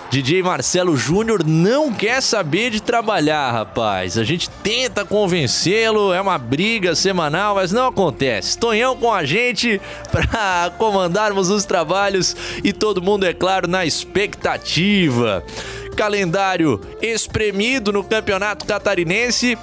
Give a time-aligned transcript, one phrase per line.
[0.10, 4.18] DJ Marcelo Júnior não quer saber de trabalhar, rapaz.
[4.18, 8.58] A gente tenta convencê-lo, é uma briga semanal, mas não acontece.
[8.58, 9.80] Tonhão com a gente
[10.12, 15.44] para comandarmos os trabalhos e todo mundo, é claro, na expectativa.
[15.96, 19.58] Calendário espremido no Campeonato Catarinense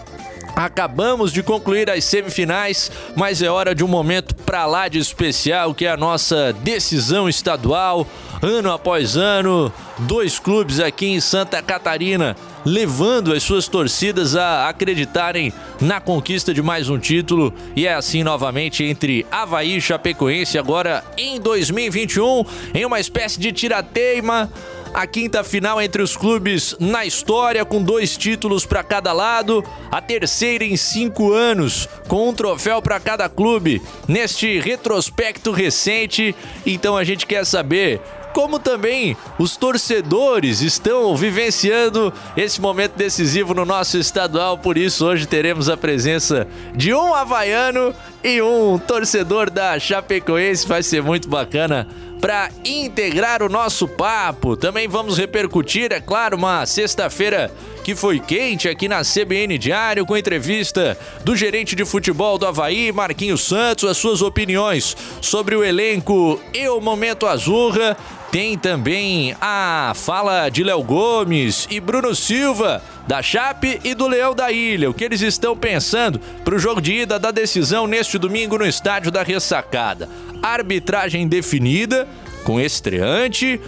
[0.55, 5.75] Acabamos de concluir as semifinais, mas é hora de um momento para lá de especial,
[5.75, 8.06] que é a nossa decisão estadual.
[8.42, 15.53] Ano após ano, dois clubes aqui em Santa Catarina levando as suas torcidas a acreditarem
[15.80, 17.53] na conquista de mais um título.
[17.75, 23.53] E é assim novamente entre Havaí e Chapecoense, agora em 2021, em uma espécie de
[23.53, 24.50] tirateima
[24.95, 30.01] a quinta final entre os clubes na história, com dois títulos para cada lado, a
[30.01, 36.35] terceira em cinco anos, com um troféu para cada clube, neste retrospecto recente.
[36.67, 38.01] Então a gente quer saber
[38.33, 44.59] como também os torcedores estão vivenciando esse momento decisivo no nosso estadual.
[44.59, 47.95] Por isso, hoje teremos a presença de um havaiano
[48.25, 50.67] e um torcedor da Chapecoense.
[50.67, 51.87] Vai ser muito bacana
[52.23, 54.57] para integrar o nosso papo.
[54.57, 57.51] Também vamos repercutir, é claro, uma sexta-feira
[57.83, 62.92] que foi quente aqui na CBN Diário, com entrevista do gerente de futebol do Havaí,
[62.92, 67.97] Marquinhos Santos, as suas opiniões sobre o elenco e o momento Azurra.
[68.33, 74.35] Tem também a fala de Léo Gomes e Bruno Silva, da Chape e do Leão
[74.35, 74.89] da Ilha.
[74.89, 78.65] O que eles estão pensando para o jogo de ida da decisão neste domingo no
[78.65, 80.09] estádio da Ressacada.
[80.42, 82.09] Arbitragem definida
[82.42, 83.61] com estreante,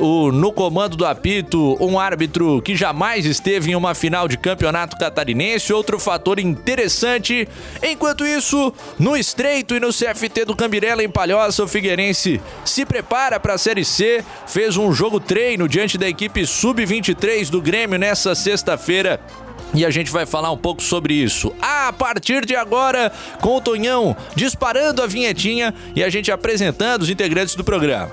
[0.00, 4.96] o, no comando do apito, um árbitro que jamais esteve em uma final de campeonato
[4.96, 7.46] catarinense, outro fator interessante.
[7.82, 13.38] Enquanto isso, no Estreito e no CFT do Cambirela em Palhoça, o Figueirense se prepara
[13.38, 18.34] para a Série C, fez um jogo treino diante da equipe sub-23 do Grêmio nessa
[18.34, 19.20] sexta-feira.
[19.74, 23.60] E a gente vai falar um pouco sobre isso a partir de agora, com o
[23.60, 28.12] Tonhão disparando a vinhetinha e a gente apresentando os integrantes do programa.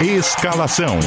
[0.00, 0.98] Escalação.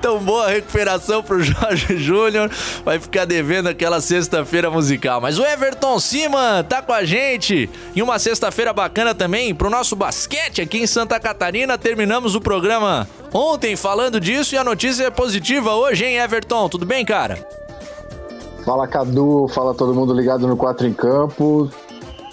[0.00, 2.50] Tão boa recuperação pro Jorge Júnior.
[2.84, 5.20] Vai ficar devendo aquela sexta-feira musical.
[5.20, 9.94] Mas o Everton Cima tá com a gente em uma sexta-feira bacana também pro nosso
[9.94, 11.78] basquete aqui em Santa Catarina.
[11.78, 16.68] Terminamos o programa ontem falando disso e a notícia é positiva hoje, hein, Everton?
[16.68, 17.63] Tudo bem, cara?
[18.64, 21.68] Fala Cadu, fala todo mundo ligado no 4 em Campo.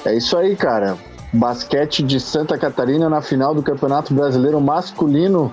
[0.05, 0.97] É isso aí, cara.
[1.33, 5.51] Basquete de Santa Catarina na final do Campeonato Brasileiro Masculino.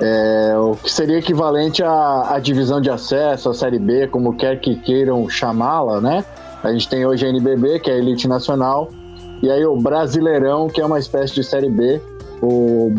[0.00, 4.60] É, o que seria equivalente à, à divisão de acesso, à Série B, como quer
[4.60, 6.24] que queiram chamá-la, né?
[6.62, 8.88] A gente tem hoje a NBB, que é a Elite Nacional,
[9.42, 12.00] E aí o Brasileirão, que é uma espécie de Série B,
[12.42, 12.94] o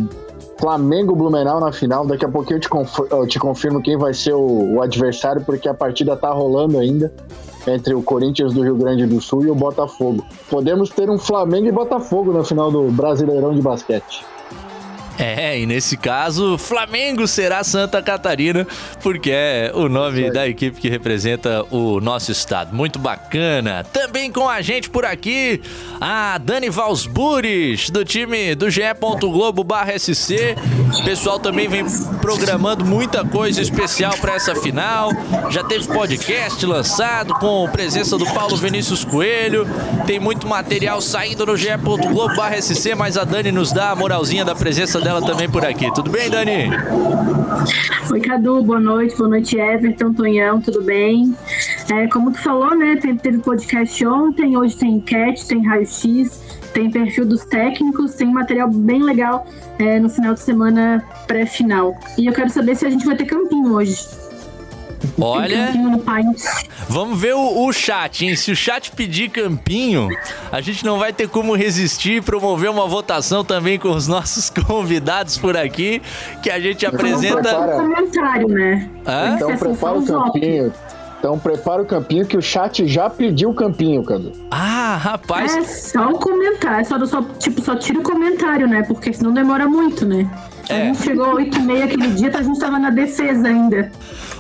[0.60, 2.06] Flamengo Blumenau na final.
[2.06, 2.70] Daqui a pouquinho eu te,
[3.12, 7.12] eu te confirmo quem vai ser o, o, adversário, porque a partida tá rolando ainda
[7.68, 10.26] entre o Corinthians do Rio Grande do Sul e o Botafogo.
[10.50, 14.26] Podemos ter um Flamengo e Botafogo na final do Brasileirão de basquete.
[15.18, 18.68] É, e nesse caso, Flamengo será Santa Catarina,
[19.02, 22.76] porque é o nome da equipe que representa o nosso estado.
[22.76, 23.84] Muito bacana.
[23.92, 25.62] Também com a gente por aqui,
[26.00, 28.82] a Dani Valsburis, do time do GE.
[29.20, 29.66] Globo
[29.98, 30.56] SC.
[31.00, 31.86] O pessoal também vem
[32.22, 35.12] programando muita coisa especial para essa final.
[35.50, 39.68] Já teve podcast lançado com presença do Paulo Vinícius Coelho.
[40.06, 41.68] Tem muito material saindo no GE.
[41.78, 45.90] Globo SC, mas a Dani nos dá a moralzinha da presença dela também por aqui.
[45.94, 46.70] Tudo bem, Dani?
[48.12, 49.16] Oi, Cadu, boa noite.
[49.16, 51.34] Boa noite, Everton, Tonhão, tudo bem?
[51.90, 52.98] É, como tu falou, né?
[52.98, 56.42] Teve podcast ontem, hoje tem enquete, tem raio-x,
[56.74, 59.48] tem perfil dos técnicos, tem material bem legal
[59.80, 61.98] é, no final de semana pré-final.
[62.18, 64.27] E eu quero saber se a gente vai ter campinho hoje.
[65.20, 65.74] Olha,
[66.88, 68.36] vamos ver o, o, chat, hein?
[68.36, 70.10] Se o chat pedir campinho,
[70.52, 75.38] a gente não vai ter como resistir promover uma votação também com os nossos convidados
[75.38, 76.02] por aqui,
[76.42, 77.42] que a gente apresenta.
[77.42, 77.76] Prepara...
[77.78, 78.90] comentário, né?
[79.06, 79.36] Hã?
[79.36, 80.74] Então prepara o campinho.
[81.20, 84.32] Então prepara o campinho que o chat já pediu o campinho, Cadu.
[84.52, 85.56] Ah, rapaz.
[85.56, 88.84] É só um comentário, só, só, tipo, só tira o comentário, né?
[88.84, 90.30] Porque senão demora muito, né?
[90.70, 90.82] É.
[90.82, 93.92] A gente chegou 8 e meia aquele dia, a gente tava na defesa ainda.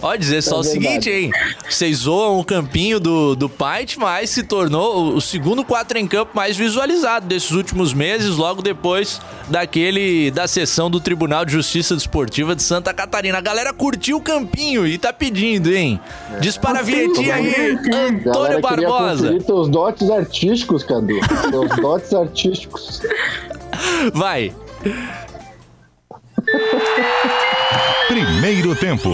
[0.01, 1.31] Ó, dizer só é o seguinte, hein?
[1.67, 6.31] Vocês zoam o campinho do, do Pint, mas se tornou o segundo 4 em campo
[6.35, 9.19] mais visualizado desses últimos meses, logo depois
[9.49, 13.37] daquele da sessão do Tribunal de Justiça Desportiva de Santa Catarina.
[13.39, 15.99] A galera curtiu o campinho e tá pedindo, hein?
[16.35, 16.39] É.
[16.39, 17.77] Dispara a vinhetinha aí,
[18.27, 19.39] Antônio Barbosa.
[19.39, 21.19] Teus dotes artísticos, Cadu.
[21.49, 23.01] Teus dotes artísticos.
[24.13, 24.53] Vai.
[28.07, 29.09] Primeiro tempo.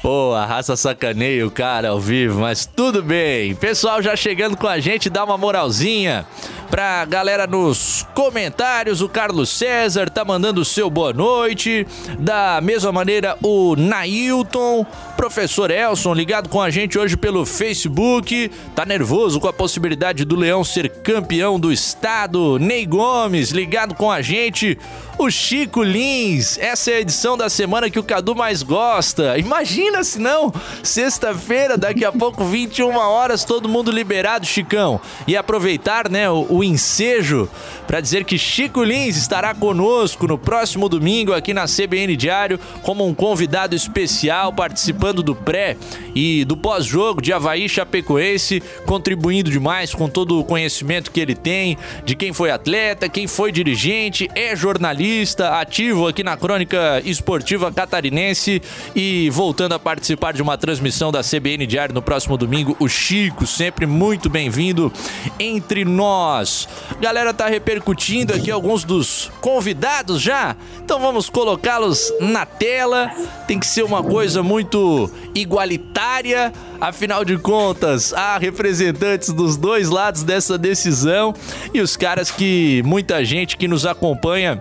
[0.00, 3.54] Pô, a raça sacaneia o cara ao vivo, mas tudo bem.
[3.54, 6.26] Pessoal já chegando com a gente, dá uma moralzinha
[6.70, 9.00] pra galera nos comentários.
[9.00, 11.86] O Carlos César tá mandando o seu boa noite.
[12.18, 14.86] Da mesma maneira, o Nailton,
[15.16, 18.50] professor Elson, ligado com a gente hoje pelo Facebook.
[18.74, 22.58] Tá nervoso com a possibilidade do Leão ser campeão do estado.
[22.58, 24.78] Ney Gomes, ligado com a gente.
[25.18, 29.38] O Chico Lins, essa é a edição da semana que o Cadu mais gosta.
[29.38, 30.52] Imagina se não,
[30.82, 35.00] sexta-feira, daqui a pouco, 21 horas, todo mundo liberado, Chicão.
[35.26, 37.48] E aproveitar, né, o, o ensejo
[37.86, 43.06] para dizer que Chico Lins estará conosco no próximo domingo aqui na CBN Diário como
[43.06, 45.78] um convidado especial participando do pré
[46.14, 51.78] e do pós-jogo de Havaí Chapecoense, contribuindo demais com todo o conhecimento que ele tem
[52.04, 55.05] de quem foi atleta, quem foi dirigente, é jornalista,
[55.60, 58.60] ativo aqui na crônica esportiva catarinense
[58.94, 63.46] e voltando a participar de uma transmissão da CBN Diário no próximo domingo, o Chico,
[63.46, 64.92] sempre muito bem-vindo
[65.38, 66.68] entre nós.
[67.00, 73.10] Galera tá repercutindo aqui alguns dos convidados já, então vamos colocá-los na tela.
[73.46, 80.22] Tem que ser uma coisa muito igualitária, afinal de contas, há representantes dos dois lados
[80.22, 81.34] dessa decisão
[81.72, 84.60] e os caras que muita gente que nos acompanha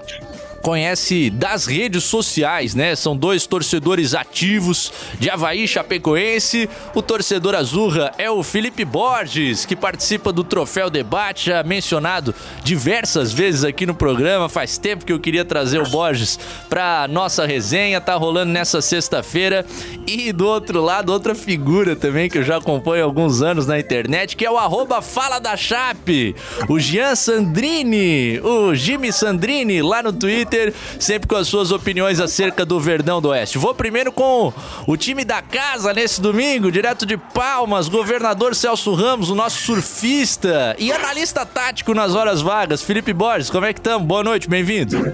[0.65, 2.95] conhece das redes sociais, né?
[2.95, 6.67] São dois torcedores ativos de Havaí Chapecoense.
[6.95, 13.31] O torcedor azurra é o Felipe Borges, que participa do Troféu Debate, já mencionado diversas
[13.31, 14.49] vezes aqui no programa.
[14.49, 19.63] Faz tempo que eu queria trazer o Borges para nossa resenha, tá rolando nessa sexta-feira.
[20.07, 23.79] E do outro lado, outra figura também que eu já acompanho há alguns anos na
[23.79, 26.35] internet, que é o arroba Fala da Chape,
[26.67, 32.19] o Jean Sandrini, o Jimmy Sandrini lá no Twitter Twitter, sempre com as suas opiniões
[32.19, 33.57] acerca do Verdão do Oeste.
[33.57, 34.53] Vou primeiro com
[34.87, 40.75] o time da casa nesse domingo, direto de Palmas, governador Celso Ramos, o nosso surfista
[40.79, 43.49] e analista tático nas horas vagas, Felipe Borges.
[43.49, 44.07] Como é que estamos?
[44.07, 45.13] Boa noite, bem-vindo.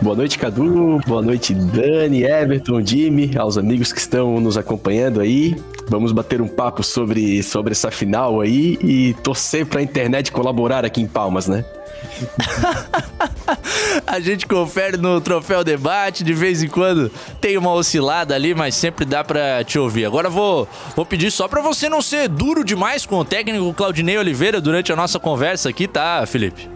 [0.00, 1.00] Boa noite, Cadu.
[1.06, 5.56] Boa noite, Dani, Everton, Jimmy, aos amigos que estão nos acompanhando aí.
[5.88, 10.84] Vamos bater um papo sobre, sobre essa final aí e torcer para a internet colaborar
[10.84, 11.64] aqui em Palmas, né?
[14.06, 18.74] a gente confere no Troféu Debate, de vez em quando tem uma oscilada ali, mas
[18.74, 20.04] sempre dá pra te ouvir.
[20.04, 24.18] Agora vou, vou pedir só pra você não ser duro demais com o técnico Claudinei
[24.18, 26.75] Oliveira durante a nossa conversa aqui, tá, Felipe?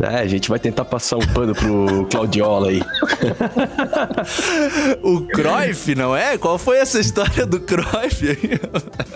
[0.00, 2.80] É, a gente vai tentar passar um pano pro Claudiola aí.
[5.02, 6.38] o Cruyff, não é?
[6.38, 8.60] Qual foi essa história do Cruyff aí?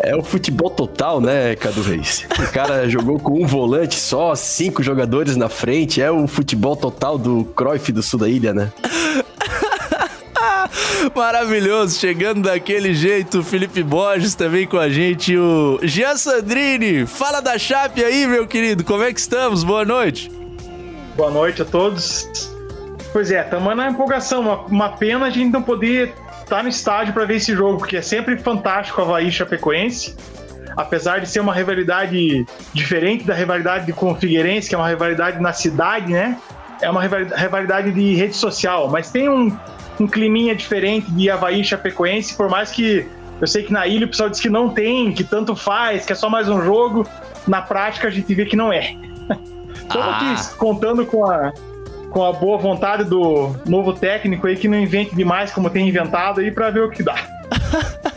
[0.00, 2.26] É o futebol total, né, Cadu Reis?
[2.36, 6.02] O cara jogou com um volante só, cinco jogadores na frente.
[6.02, 8.72] É o futebol total do Cruyff do sul da ilha, né?
[11.14, 17.06] Maravilhoso, chegando daquele jeito, Felipe Borges também com a gente, o Jean Sandrini.
[17.06, 19.62] Fala da Chape aí, meu querido, como é que estamos?
[19.62, 20.41] Boa noite.
[21.14, 22.50] Boa noite a todos.
[23.12, 24.40] Pois é, estamos na empolgação.
[24.40, 27.78] Uma, uma, pena a gente não poder estar tá no estádio para ver esse jogo,
[27.78, 30.16] porque é sempre fantástico a Havaí Chapecoense.
[30.74, 35.38] Apesar de ser uma rivalidade diferente da rivalidade com o Figueirense, que é uma rivalidade
[35.38, 36.38] na cidade, né?
[36.80, 39.54] É uma rivalidade de rede social, mas tem um,
[40.00, 43.06] um climinha diferente de Havaí Chapecoense, por mais que
[43.38, 46.12] eu sei que na ilha o pessoal diz que não tem, que tanto faz, que
[46.12, 47.06] é só mais um jogo.
[47.46, 48.96] Na prática a gente vê que não é.
[49.92, 50.32] Estamos ah.
[50.32, 51.52] aqui contando com a,
[52.08, 56.40] com a boa vontade do novo técnico aí que não invente demais como tem inventado
[56.40, 57.14] aí para ver o que dá.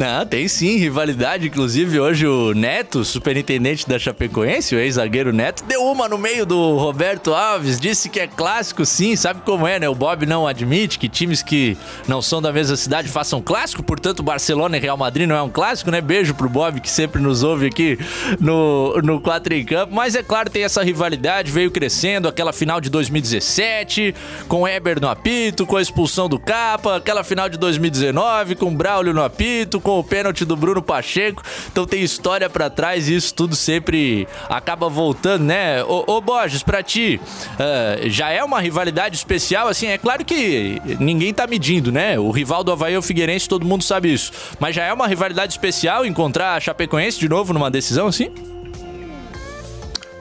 [0.00, 1.48] Não, tem sim, rivalidade.
[1.48, 6.78] Inclusive, hoje o Neto, superintendente da Chapecoense, o ex-zagueiro Neto, deu uma no meio do
[6.78, 9.90] Roberto Alves, disse que é clássico sim, sabe como é, né?
[9.90, 11.76] O Bob não admite que times que
[12.08, 15.50] não são da mesma cidade façam clássico, portanto, Barcelona e Real Madrid não é um
[15.50, 16.00] clássico, né?
[16.00, 17.98] Beijo pro Bob, que sempre nos ouve aqui
[18.40, 19.94] no, no 4 em Campo.
[19.94, 24.14] Mas é claro, tem essa rivalidade, veio crescendo, aquela final de 2017,
[24.48, 29.12] com Eber no apito, com a expulsão do Capa, aquela final de 2019, com Braulio
[29.12, 31.42] no apito, com o pênalti do Bruno Pacheco.
[31.70, 35.82] Então tem história para trás e isso tudo sempre acaba voltando, né?
[35.84, 37.20] Ô, ô Borges, pra ti,
[37.54, 42.18] uh, já é uma rivalidade especial, assim, é claro que ninguém tá medindo, né?
[42.18, 44.32] O rival do Havaí é o Figueirense, todo mundo sabe isso.
[44.58, 48.30] Mas já é uma rivalidade especial encontrar a Chapecoense de novo numa decisão assim?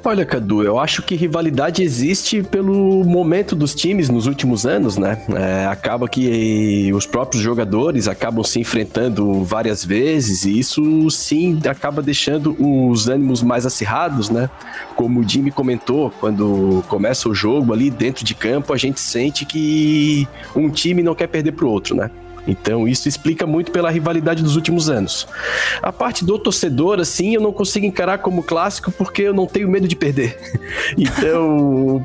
[0.04, 5.22] Olha, Cadu, eu acho que rivalidade existe pelo momento dos times nos últimos anos, né?
[5.36, 12.02] É, acaba que os próprios jogadores acabam se enfrentando várias vezes e isso sim acaba
[12.02, 14.50] deixando os ânimos mais acirrados, né?
[14.96, 19.46] Como o Jimmy comentou, quando começa o jogo ali dentro de campo, a gente sente
[19.46, 22.10] que um time não quer perder pro outro, né?
[22.48, 25.28] Então isso explica muito pela rivalidade dos últimos anos.
[25.82, 29.70] A parte do torcedor, assim, eu não consigo encarar como clássico porque eu não tenho
[29.70, 30.38] medo de perder.
[30.98, 32.04] Então,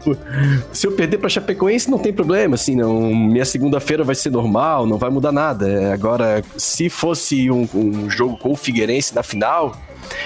[0.73, 3.14] se eu perder para Chapecoense não tem problema, assim, não.
[3.14, 5.93] Minha segunda-feira vai ser normal, não vai mudar nada.
[5.93, 9.76] Agora, se fosse um, um jogo com o Figueirense na final,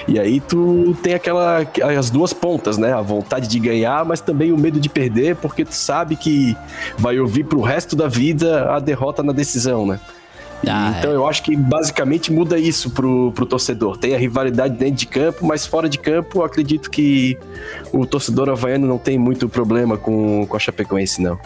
[0.07, 1.65] e aí tu tem aquela
[1.97, 2.93] as duas pontas, né?
[2.93, 6.55] A vontade de ganhar, mas também o medo de perder, porque tu sabe que
[6.97, 9.99] vai ouvir pro resto da vida a derrota na decisão, né?
[10.67, 11.15] Ah, então é.
[11.15, 13.97] eu acho que basicamente muda isso pro, pro torcedor.
[13.97, 17.37] Tem a rivalidade dentro de campo, mas fora de campo eu acredito que
[17.93, 21.39] o torcedor havaiano não tem muito problema com, com a Chapecoense, não.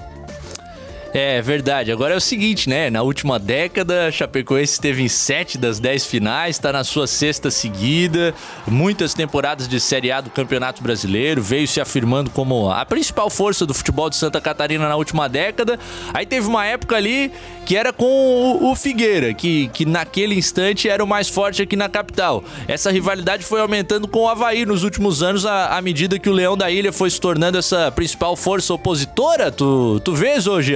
[1.15, 1.91] É verdade.
[1.91, 2.89] Agora é o seguinte, né?
[2.89, 8.34] Na última década, Chapecoense esteve em sete das dez finais, está na sua sexta seguida,
[8.65, 13.63] muitas temporadas de Série A do Campeonato Brasileiro, veio se afirmando como a principal força
[13.63, 15.77] do futebol de Santa Catarina na última década.
[16.15, 17.32] Aí teve uma época ali
[17.63, 21.75] que era com o, o Figueira, que, que naquele instante era o mais forte aqui
[21.75, 22.43] na capital.
[22.67, 26.34] Essa rivalidade foi aumentando com o Havaí nos últimos anos, à, à medida que o
[26.34, 29.51] Leão da Ilha foi se tornando essa principal força opositora.
[29.51, 30.74] Tu, tu vês hoje?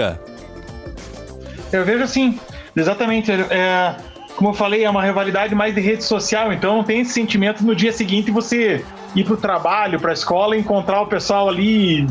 [1.72, 2.40] Eu vejo assim,
[2.76, 3.32] exatamente.
[3.32, 3.96] É,
[4.36, 7.64] como eu falei, é uma rivalidade mais de rede social, então não tem esse sentimento
[7.64, 12.08] no dia seguinte você ir pro trabalho, pra escola, encontrar o pessoal ali,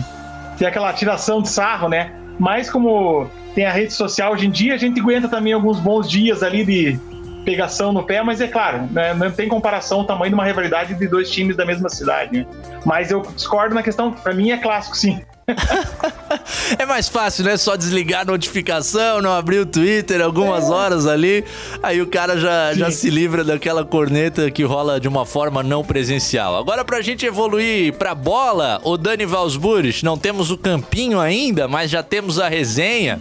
[0.58, 2.12] ter aquela tiração de sarro, né?
[2.38, 6.10] Mas como tem a rede social hoje em dia, a gente aguenta também alguns bons
[6.10, 6.98] dias ali de
[7.44, 10.94] pegação no pé, mas é claro, né, não tem comparação o tamanho de uma rivalidade
[10.94, 12.38] de dois times da mesma cidade.
[12.38, 12.46] Né?
[12.84, 15.22] Mas eu discordo na questão, para mim é clássico sim.
[16.78, 17.56] é mais fácil, né?
[17.56, 20.72] Só desligar a notificação, não abrir o Twitter algumas é.
[20.72, 21.44] horas ali.
[21.82, 25.84] Aí o cara já, já se livra daquela corneta que rola de uma forma não
[25.84, 26.56] presencial.
[26.56, 31.90] Agora, pra gente evoluir pra bola, o Dani Valsburich, não temos o campinho ainda, mas
[31.90, 33.20] já temos a resenha.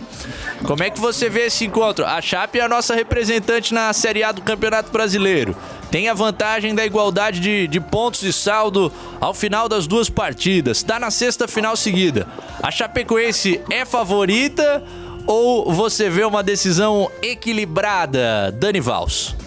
[0.66, 2.06] Como é que você vê esse encontro?
[2.06, 5.56] A Chape é a nossa representante na Série A do Campeonato Brasileiro
[5.96, 10.80] tem a vantagem da igualdade de, de pontos e saldo ao final das duas partidas.
[10.80, 12.28] Está na sexta final seguida.
[12.62, 14.84] A Chapecoense é favorita
[15.26, 19.38] ou você vê uma decisão equilibrada, Dani Vals?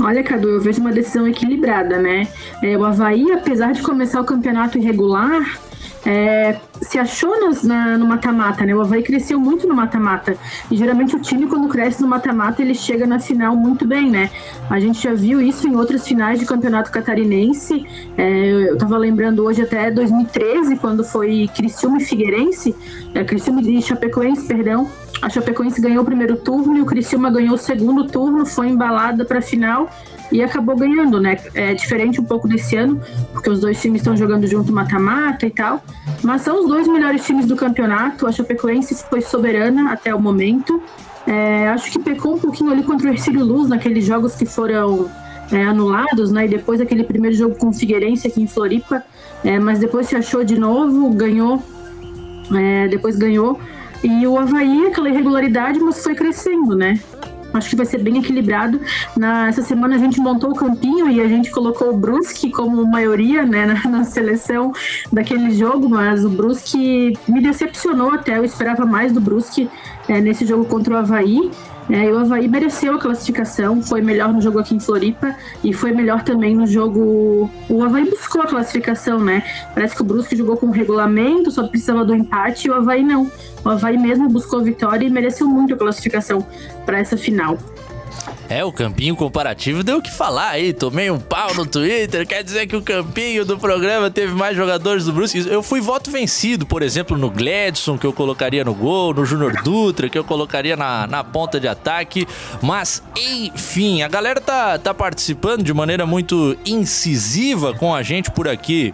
[0.00, 2.26] Olha, Cadu, eu vejo uma decisão equilibrada, né?
[2.62, 5.60] É, o Havaí, apesar de começar o campeonato irregular,
[6.04, 8.74] é, se achou nos, na, no mata-mata, né?
[8.74, 10.36] O Havaí cresceu muito no mata-mata.
[10.70, 14.30] E geralmente o time, quando cresce no mata-mata, ele chega na final muito bem, né?
[14.68, 17.84] A gente já viu isso em outras finais de campeonato catarinense.
[18.16, 22.74] É, eu tava lembrando hoje até 2013, quando foi Criciúma e Figueirense,
[23.14, 24.90] é, Criciúma e Chapecoense, perdão.
[25.20, 29.24] A Chapecoense ganhou o primeiro turno e o Criciúma ganhou o segundo turno, foi embalada
[29.24, 29.90] para a final
[30.30, 31.38] e acabou ganhando, né?
[31.54, 33.00] É diferente um pouco desse ano,
[33.32, 35.82] porque os dois times estão jogando junto mata-mata e tal.
[36.22, 38.26] Mas são os dois melhores times do campeonato.
[38.26, 40.82] A Chapecoense foi soberana até o momento.
[41.26, 45.10] É, acho que pecou um pouquinho ali contra o Ercílio Luz naqueles jogos que foram
[45.52, 46.46] é, anulados, né?
[46.46, 49.02] E depois aquele primeiro jogo com o Figueirense aqui em Floripa.
[49.44, 51.62] É, mas depois se achou de novo, ganhou.
[52.54, 53.58] É, depois ganhou.
[54.02, 56.98] E o Havaí, aquela irregularidade, mas foi crescendo, né?
[57.52, 58.80] Acho que vai ser bem equilibrado.
[59.16, 62.84] Na, essa semana a gente montou o campinho e a gente colocou o Brusque como
[62.86, 64.72] maioria né, na, na seleção
[65.12, 68.38] daquele jogo, mas o Brusque me decepcionou até.
[68.38, 69.68] Eu esperava mais do Brusque
[70.08, 71.50] é, nesse jogo contra o Havaí.
[71.92, 75.92] É, o Havaí mereceu a classificação, foi melhor no jogo aqui em Floripa e foi
[75.92, 77.50] melhor também no jogo.
[77.68, 79.42] O Havaí buscou a classificação, né?
[79.74, 83.30] Parece que o Brusque jogou com regulamento, só precisava do empate e o Havaí não.
[83.64, 86.46] O Havaí mesmo buscou a vitória e mereceu muito a classificação
[86.86, 87.58] para essa final.
[88.50, 90.72] É, o campinho comparativo deu o que falar aí.
[90.72, 92.26] Tomei um pau no Twitter.
[92.26, 95.46] Quer dizer que o campinho do programa teve mais jogadores do Brusque.
[95.48, 99.62] Eu fui voto vencido, por exemplo, no Gladson, que eu colocaria no gol, no Júnior
[99.62, 102.26] Dutra, que eu colocaria na, na ponta de ataque.
[102.60, 108.48] Mas, enfim, a galera tá, tá participando de maneira muito incisiva com a gente por
[108.48, 108.92] aqui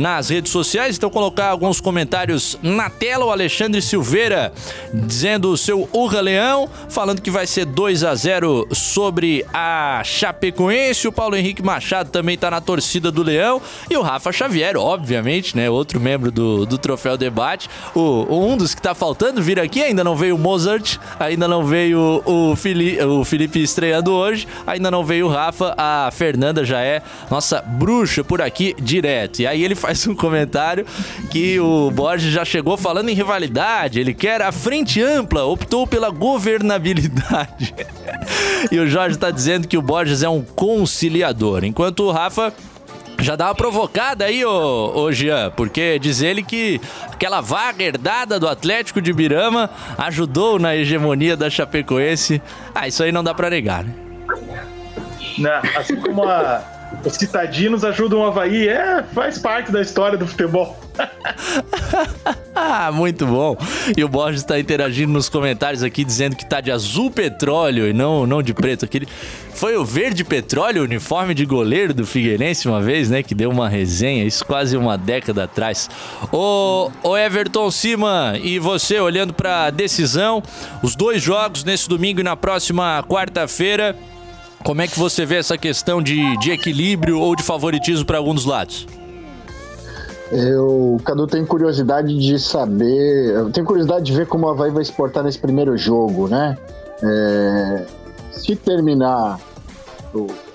[0.00, 0.96] nas redes sociais.
[0.96, 3.26] Então, colocar alguns comentários na tela.
[3.26, 4.52] O Alexandre Silveira
[4.92, 11.06] dizendo o seu Urra Leão, falando que vai ser 2 a 0 sobre a Chapecoense.
[11.06, 13.60] O Paulo Henrique Machado também tá na torcida do Leão.
[13.90, 15.68] E o Rafa Xavier, obviamente, né?
[15.68, 17.68] Outro membro do, do Troféu Debate.
[17.94, 21.64] O, um dos que tá faltando vir aqui, ainda não veio o Mozart, ainda não
[21.64, 25.74] veio o, Fili, o Felipe estreando hoje, ainda não veio o Rafa.
[25.76, 29.40] A Fernanda já é nossa bruxa por aqui direto.
[29.40, 30.86] E aí ele faz um comentário
[31.30, 34.00] que o Borges já chegou falando em rivalidade.
[34.00, 37.74] Ele quer a frente ampla, optou pela governabilidade.
[38.70, 42.52] e o Jorge tá dizendo que o Borges é um conciliador, enquanto o Rafa
[43.20, 46.80] já dá uma provocada aí, ô, ô Jean, porque diz ele que
[47.12, 52.40] aquela vaga herdada do Atlético de Birama ajudou na hegemonia da Chapecoense.
[52.74, 53.94] Ah, isso aí não dá pra negar, né?
[55.38, 56.62] Não, assim como a,
[57.04, 60.78] os citadinos ajudam o Havaí, é, faz parte da história do futebol.
[62.54, 63.56] ah, muito bom.
[63.96, 67.92] E o Borges está interagindo nos comentários aqui dizendo que tá de azul petróleo e
[67.92, 68.84] não, não de preto.
[68.84, 69.08] Aquele
[69.54, 73.68] foi o verde petróleo, uniforme de goleiro do Figueirense uma vez, né, que deu uma
[73.68, 75.88] resenha, isso quase uma década atrás.
[76.32, 80.42] O, o Everton Cima e você olhando para a decisão,
[80.82, 83.96] os dois jogos nesse domingo e na próxima quarta-feira.
[84.64, 88.34] Como é que você vê essa questão de, de equilíbrio ou de favoritismo para algum
[88.34, 88.86] dos lados?
[90.30, 93.34] Eu, Cadu, tenho curiosidade de saber.
[93.34, 96.56] Eu tenho curiosidade de ver como a Havaí vai se portar nesse primeiro jogo, né?
[97.02, 97.86] É,
[98.30, 99.40] se terminar.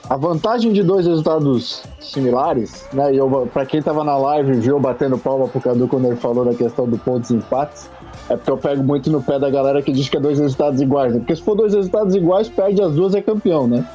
[0.08, 3.14] A vantagem de dois resultados similares, né?
[3.14, 3.20] E
[3.52, 6.88] pra quem tava na live viu batendo palma pro Cadu quando ele falou da questão
[6.88, 7.90] do pontos e empates,
[8.30, 10.82] é porque eu pego muito no pé da galera que diz que é dois resultados
[10.82, 11.14] iguais.
[11.14, 11.20] Né?
[11.20, 13.86] Porque se for dois resultados iguais, perde as duas é campeão, né?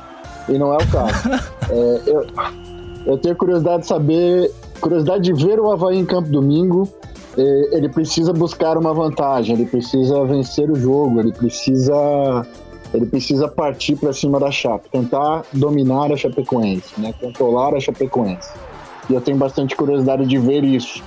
[0.49, 1.29] E não é o caso.
[1.71, 2.27] é, eu,
[3.07, 6.89] eu tenho curiosidade de saber curiosidade de ver o Havaí em campo domingo.
[7.37, 12.45] É, ele precisa buscar uma vantagem, ele precisa vencer o jogo, ele precisa
[12.93, 17.15] ele precisa partir para cima da Chape, tentar dominar a Chapecoense, né?
[17.21, 18.51] controlar a Chapecoense.
[19.09, 21.03] E eu tenho bastante curiosidade de ver isso,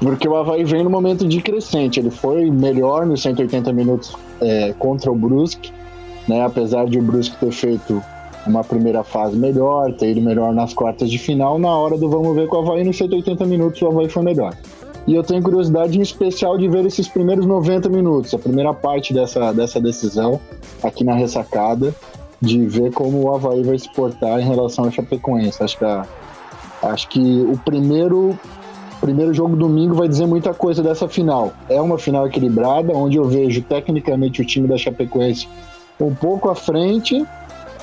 [0.00, 2.00] porque o Havaí vem no momento de crescente.
[2.00, 5.72] Ele foi melhor nos 180 minutos é, contra o Brusque,
[6.28, 6.44] né?
[6.44, 8.02] apesar de o Brusque ter feito
[8.46, 11.58] uma primeira fase melhor, ter ido melhor nas quartas de final.
[11.58, 14.54] Na hora do vamos ver com o Havaí, nos 180 minutos, o Havaí foi melhor.
[15.06, 19.12] E eu tenho curiosidade em especial de ver esses primeiros 90 minutos, a primeira parte
[19.12, 20.40] dessa, dessa decisão
[20.82, 21.94] aqui na ressacada,
[22.40, 25.62] de ver como o Havaí vai se portar em relação ao Chapecoense.
[25.62, 26.06] Acho que, a,
[26.82, 28.38] acho que o primeiro,
[29.04, 31.52] primeiro jogo domingo vai dizer muita coisa dessa final.
[31.68, 35.46] É uma final equilibrada, onde eu vejo tecnicamente o time da Chapecoense
[36.00, 37.22] um pouco à frente,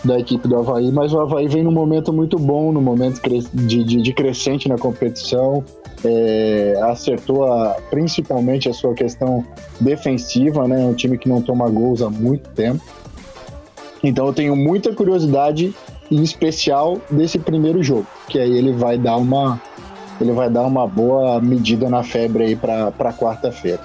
[0.04, 3.22] da equipe do Havaí, mas o Havaí vem num momento muito bom, num momento
[3.54, 5.64] de, de, de crescente na competição.
[6.04, 9.46] É, acertou a, principalmente a sua questão
[9.80, 10.84] defensiva, né?
[10.84, 12.84] Um time que não toma gols há muito tempo.
[14.04, 15.76] Então eu tenho muita curiosidade,
[16.10, 19.62] em especial desse primeiro jogo, que aí ele vai dar uma
[20.24, 23.82] ele vai dar uma boa medida na febre aí para quarta-feira.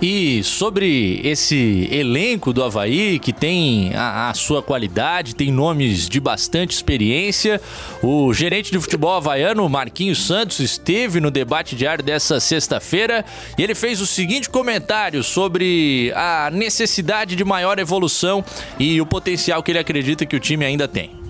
[0.00, 6.20] E sobre esse elenco do Havaí, que tem a, a, sua qualidade, tem nomes de
[6.20, 7.58] bastante experiência,
[8.02, 13.24] o gerente de futebol havaiano, Marquinhos Santos, esteve no debate diário dessa sexta-feira
[13.56, 18.44] e ele fez o seguinte comentário sobre a necessidade de maior evolução
[18.78, 21.25] e o potencial que ele acredita que o time ainda tem.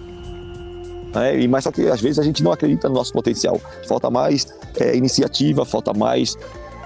[1.17, 3.61] É, mas só que às vezes a gente não acredita no nosso potencial.
[3.87, 4.47] Falta mais
[4.79, 6.37] é, iniciativa, falta mais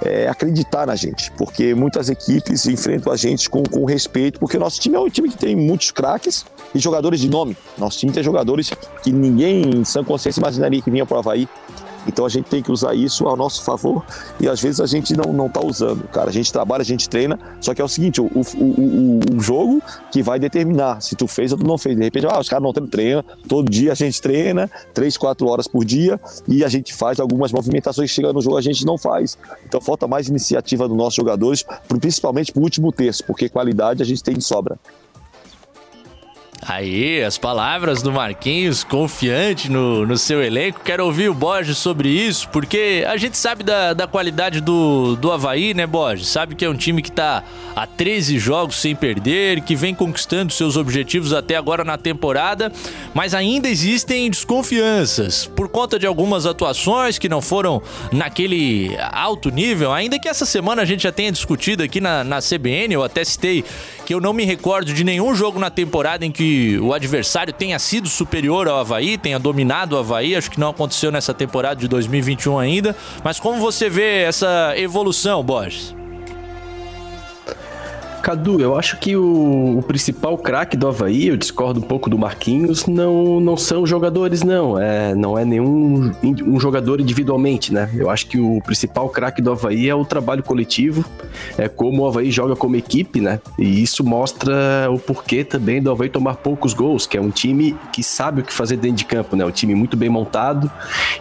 [0.02, 4.80] é, acreditar na gente, porque muitas equipes enfrentam a gente com, com respeito, porque nosso
[4.80, 7.56] time é um time que tem muitos craques e jogadores de nome.
[7.76, 8.70] Nosso time tem jogadores
[9.02, 11.48] que ninguém em sã consciência imaginaria que vinha para o Havaí.
[12.06, 14.04] Então a gente tem que usar isso ao nosso favor
[14.40, 16.30] e às vezes a gente não, não tá usando, cara.
[16.30, 19.40] A gente trabalha, a gente treina, só que é o seguinte: o, o, o, o
[19.40, 21.96] jogo que vai determinar se tu fez ou tu não fez.
[21.96, 25.66] De repente, ah, os caras não treinam, todo dia a gente treina, três, quatro horas
[25.66, 28.96] por dia e a gente faz algumas movimentações que chega no jogo a gente não
[28.96, 29.36] faz.
[29.66, 34.22] Então falta mais iniciativa dos nossos jogadores, principalmente pro último terço, porque qualidade a gente
[34.22, 34.78] tem de sobra.
[36.62, 40.80] Aí, as palavras do Marquinhos, confiante no, no seu elenco.
[40.84, 45.32] Quero ouvir o Borges sobre isso, porque a gente sabe da, da qualidade do, do
[45.32, 46.28] Havaí, né, Borges?
[46.28, 47.42] Sabe que é um time que tá
[47.74, 52.70] há 13 jogos sem perder, que vem conquistando seus objetivos até agora na temporada,
[53.14, 59.92] mas ainda existem desconfianças por conta de algumas atuações que não foram naquele alto nível.
[59.92, 63.24] Ainda que essa semana a gente já tenha discutido aqui na, na CBN, eu até
[63.24, 63.64] citei
[64.04, 66.49] que eu não me recordo de nenhum jogo na temporada em que
[66.82, 70.34] o adversário tenha sido superior ao Havaí, tenha dominado o Havaí.
[70.34, 72.96] Acho que não aconteceu nessa temporada de 2021 ainda.
[73.22, 75.99] Mas como você vê essa evolução, Borges?
[78.20, 82.18] Cadu, eu acho que o, o principal craque do Havaí, eu discordo um pouco do
[82.18, 84.78] Marquinhos, não, não são jogadores, não.
[84.78, 87.90] É, não é nenhum um jogador individualmente, né?
[87.94, 91.04] Eu acho que o principal craque do Havaí é o trabalho coletivo,
[91.56, 93.40] é como o Havaí joga como equipe, né?
[93.58, 97.76] E isso mostra o porquê também do Havaí tomar poucos gols, que é um time
[97.92, 99.44] que sabe o que fazer dentro de campo, né?
[99.44, 100.70] Um time muito bem montado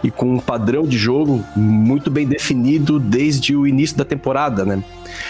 [0.02, 4.82] e com um padrão de jogo muito bem definido desde o início da temporada, né?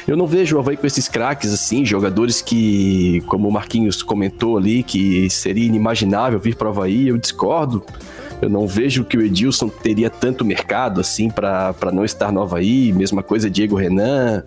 [0.06, 4.56] Eu não vejo o Havaí com esses craques assim, jogadores que, como o Marquinhos comentou
[4.56, 7.84] ali, que seria inimaginável vir para o Havaí, eu discordo.
[8.40, 12.92] Eu não vejo que o Edilson teria tanto mercado assim para não estar no Havaí.
[12.92, 14.42] Mesma coisa Diego Renan,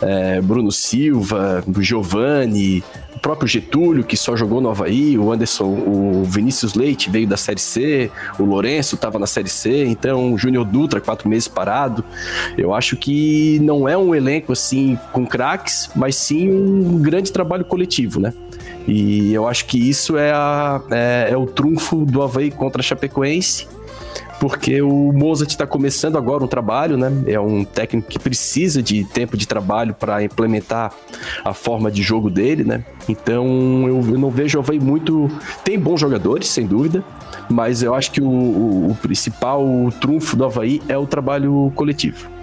[0.00, 2.82] é, Bruno Silva, Giovanni,
[3.24, 7.58] próprio Getúlio, que só jogou no Havaí, o Anderson, o Vinícius Leite veio da Série
[7.58, 12.04] C, o Lourenço estava na Série C, então o Júnior Dutra, quatro meses parado.
[12.58, 17.64] Eu acho que não é um elenco assim com craques, mas sim um grande trabalho
[17.64, 18.34] coletivo, né?
[18.86, 22.84] E eu acho que isso é, a, é, é o trunfo do Havaí contra a
[22.84, 23.66] Chapecoense,
[24.46, 27.10] porque o Mozart está começando agora um trabalho, né?
[27.26, 30.92] É um técnico que precisa de tempo de trabalho para implementar
[31.42, 32.84] a forma de jogo dele, né?
[33.08, 33.46] Então
[33.88, 35.30] eu, eu não vejo o Havaí muito.
[35.64, 37.02] Tem bons jogadores, sem dúvida,
[37.48, 39.64] mas eu acho que o, o, o principal
[39.98, 42.33] trunfo do Havaí é o trabalho coletivo.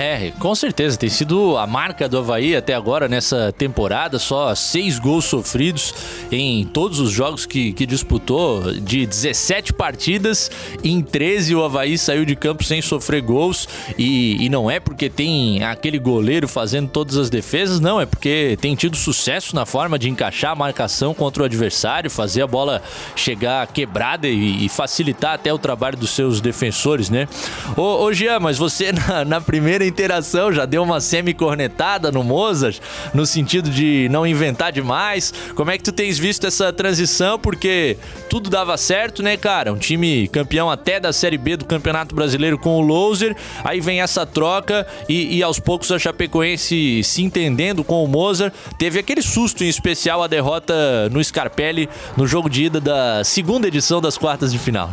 [0.00, 0.96] É, com certeza.
[0.96, 4.18] Tem sido a marca do Havaí até agora nessa temporada.
[4.18, 5.94] Só seis gols sofridos
[6.32, 8.72] em todos os jogos que, que disputou.
[8.72, 10.50] De 17 partidas,
[10.82, 13.68] em 13 o Havaí saiu de campo sem sofrer gols.
[13.98, 18.00] E, e não é porque tem aquele goleiro fazendo todas as defesas, não.
[18.00, 22.40] É porque tem tido sucesso na forma de encaixar a marcação contra o adversário, fazer
[22.40, 22.82] a bola
[23.14, 27.28] chegar quebrada e, e facilitar até o trabalho dos seus defensores, né?
[27.76, 32.78] Ô, ô Jean, mas você na, na primeira interação já deu uma semi-cornetada no Mozart,
[33.12, 35.32] no sentido de não inventar demais.
[35.54, 37.38] Como é que tu tens visto essa transição?
[37.38, 37.96] Porque
[38.28, 39.72] tudo dava certo, né, cara?
[39.72, 43.36] Um time campeão até da Série B do Campeonato Brasileiro com o Loser.
[43.64, 48.54] Aí vem essa troca e, e aos poucos a Chapecoense se entendendo com o Mozart.
[48.78, 53.68] Teve aquele susto em especial a derrota no Scarpelli no jogo de ida da segunda
[53.68, 54.92] edição das quartas de final.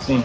[0.00, 0.24] Sim.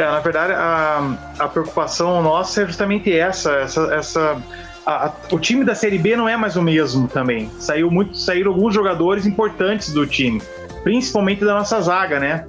[0.00, 4.42] É, na verdade, a, a preocupação nossa é justamente essa, essa, essa
[4.86, 7.50] a, o time da Série B não é mais o mesmo também.
[7.58, 10.40] Saiu muito, saíram alguns jogadores importantes do time,
[10.82, 12.46] principalmente da nossa zaga, né?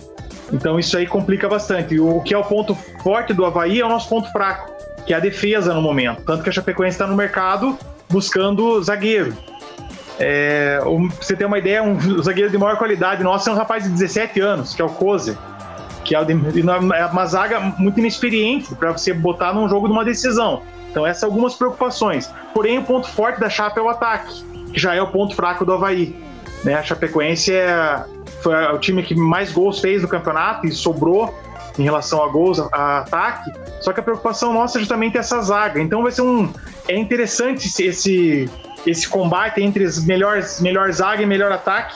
[0.53, 1.99] Então isso aí complica bastante.
[1.99, 4.71] O, o que é o ponto forte do Havaí é o nosso ponto fraco,
[5.05, 6.21] que é a defesa no momento.
[6.21, 7.77] Tanto que a Chapecoense está no mercado
[8.09, 9.35] buscando zagueiro.
[10.17, 13.83] É, um, você ter uma ideia, um zagueiro de maior qualidade nosso é um rapaz
[13.83, 15.37] de 17 anos, que é o Koze
[16.03, 20.61] que é, é uma zaga muito inexperiente para você botar num jogo de uma decisão.
[20.89, 22.29] Então, essas são algumas preocupações.
[22.53, 25.65] Porém, o ponto forte da Chape é o ataque, que já é o ponto fraco
[25.65, 26.15] do Havaí.
[26.63, 26.75] Né?
[26.75, 28.03] A Chapecoense é,
[28.41, 31.33] foi o time que mais gols fez no campeonato e sobrou
[31.79, 33.51] em relação a gols, a, a, ataque.
[33.79, 35.81] Só que a preocupação nossa é justamente essa zaga.
[35.81, 36.51] Então vai ser um.
[36.87, 38.49] É interessante esse,
[38.85, 41.95] esse combate entre as melhores, melhor zaga e melhor ataque.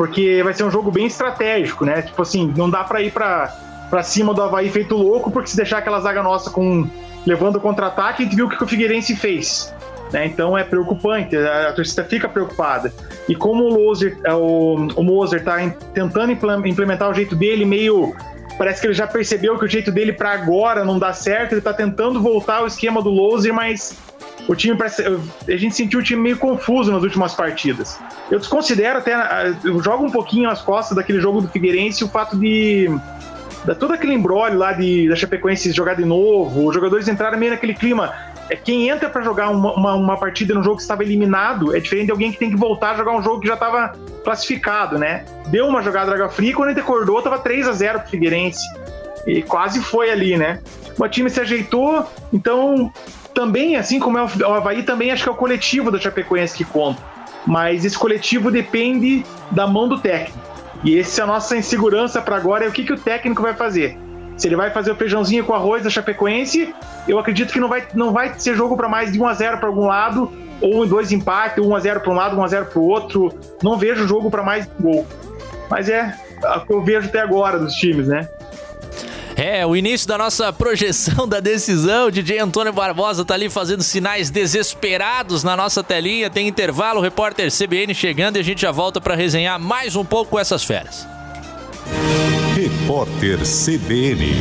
[0.00, 2.00] Porque vai ser um jogo bem estratégico, né?
[2.00, 5.76] Tipo assim, não dá para ir para cima do Havaí feito louco, porque se deixar
[5.76, 6.88] aquela zaga nossa com
[7.26, 9.74] levando contra-ataque, a gente viu o que o Figueirense fez.
[10.10, 10.24] Né?
[10.24, 12.90] Então é preocupante, a, a, torcida fica preocupada.
[13.28, 15.58] E como o, Loser, é, o, o Moser está
[15.92, 18.16] tentando implementar o jeito dele, meio.
[18.56, 21.58] Parece que ele já percebeu que o jeito dele para agora não dá certo, ele
[21.58, 23.94] está tentando voltar ao esquema do Loser, mas
[24.48, 27.98] o time parece, a gente sentiu o time meio confuso nas últimas partidas.
[28.30, 29.14] Eu desconsidero até,
[29.64, 32.88] eu jogo um pouquinho as costas daquele jogo do Figueirense o fato de
[33.64, 37.52] da todo aquele embrólio lá de da Chapecoense jogar de novo, os jogadores entraram meio
[37.52, 38.12] naquele clima
[38.50, 41.78] é quem entra para jogar uma, uma, uma, partida no jogo que estava eliminado é
[41.78, 43.92] diferente de alguém que tem que voltar a jogar um jogo que já estava
[44.24, 45.24] classificado, né?
[45.46, 48.60] Deu uma jogada água fria, quando ele acordou, tava 3 a 0 pro Figueirense.
[49.24, 50.58] E quase foi ali, né?
[50.98, 52.92] O time se ajeitou, então
[53.34, 56.64] também, assim como é o Havaí, também acho que é o coletivo da Chapecoense que
[56.64, 57.02] conta.
[57.46, 60.38] Mas esse coletivo depende da mão do técnico.
[60.84, 63.54] E essa é a nossa insegurança para agora, é o que, que o técnico vai
[63.54, 63.98] fazer.
[64.36, 66.74] Se ele vai fazer o feijãozinho com arroz da Chapecoense,
[67.06, 69.58] eu acredito que não vai, não vai ser jogo para mais de 1 a 0
[69.58, 72.66] para algum lado, ou dois empates, 1 a 0 para um lado, 1 a 0
[72.66, 73.38] para o outro.
[73.62, 75.06] Não vejo jogo para mais gol.
[75.68, 76.14] Mas é
[76.56, 78.28] o que eu vejo até agora dos times, né?
[79.42, 82.08] É, o início da nossa projeção da decisão.
[82.10, 86.28] O DJ Antônio Barbosa tá ali fazendo sinais desesperados na nossa telinha.
[86.28, 90.04] Tem intervalo, o repórter CBN chegando e a gente já volta para resenhar mais um
[90.04, 91.06] pouco essas férias.
[92.54, 94.34] Repórter CBN.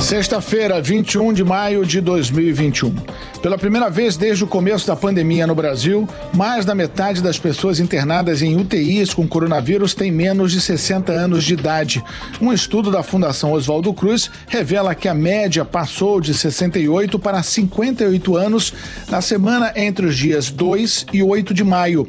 [0.00, 2.94] Sexta-feira, 21 de maio de 2021.
[3.42, 7.78] Pela primeira vez desde o começo da pandemia no Brasil, mais da metade das pessoas
[7.78, 12.02] internadas em UTIs com coronavírus tem menos de 60 anos de idade.
[12.40, 18.36] Um estudo da Fundação Oswaldo Cruz revela que a média passou de 68 para 58
[18.36, 18.72] anos
[19.08, 22.06] na semana entre os dias 2 e 8 de maio.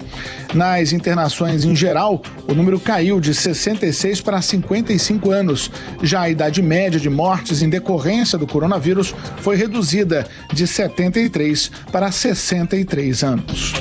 [0.54, 5.70] Nas internações em geral, o número caiu de 66 para 55 anos.
[6.02, 11.72] Já a idade média de mortes em decorrência do coronavírus foi reduzida de 73 63
[11.92, 13.74] para 63 anos.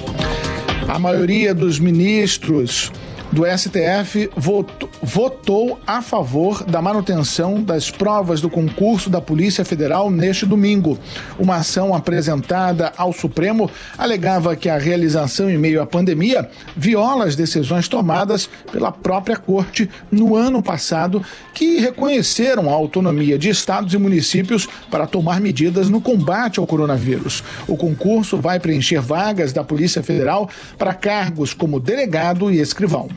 [0.88, 2.92] A maioria dos ministros
[3.36, 10.10] do STF votou, votou a favor da manutenção das provas do concurso da Polícia Federal
[10.10, 10.98] neste domingo.
[11.38, 17.36] Uma ação apresentada ao Supremo alegava que a realização em meio à pandemia viola as
[17.36, 21.22] decisões tomadas pela própria Corte no ano passado,
[21.52, 27.44] que reconheceram a autonomia de estados e municípios para tomar medidas no combate ao coronavírus.
[27.68, 33.10] O concurso vai preencher vagas da Polícia Federal para cargos como delegado e escrivão.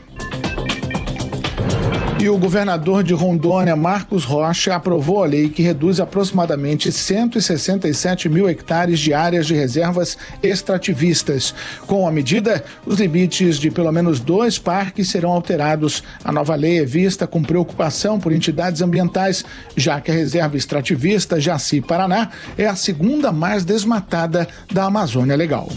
[2.20, 8.46] E o governador de Rondônia, Marcos Rocha, aprovou a lei que reduz aproximadamente 167 mil
[8.46, 11.54] hectares de áreas de reservas extrativistas.
[11.86, 16.04] Com a medida, os limites de pelo menos dois parques serão alterados.
[16.22, 19.42] A nova lei é vista com preocupação por entidades ambientais,
[19.74, 22.28] já que a reserva extrativista Jaci Paraná
[22.58, 25.70] é a segunda mais desmatada da Amazônia Legal.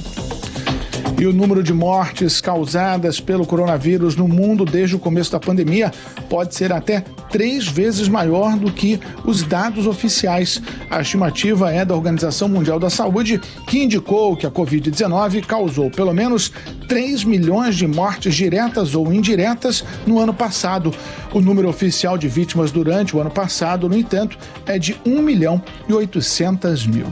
[1.23, 5.89] E o número de mortes causadas pelo coronavírus no mundo desde o começo da pandemia
[6.29, 10.61] pode ser até três vezes maior do que os dados oficiais.
[10.89, 16.13] A estimativa é da Organização Mundial da Saúde, que indicou que a Covid-19 causou pelo
[16.13, 16.51] menos
[16.89, 20.93] 3 milhões de mortes diretas ou indiretas no ano passado.
[21.33, 25.63] O número oficial de vítimas durante o ano passado, no entanto, é de 1 milhão
[25.87, 27.05] e 800 mil.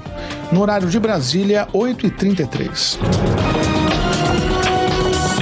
[0.51, 3.60] No horário de Brasília, 8h33.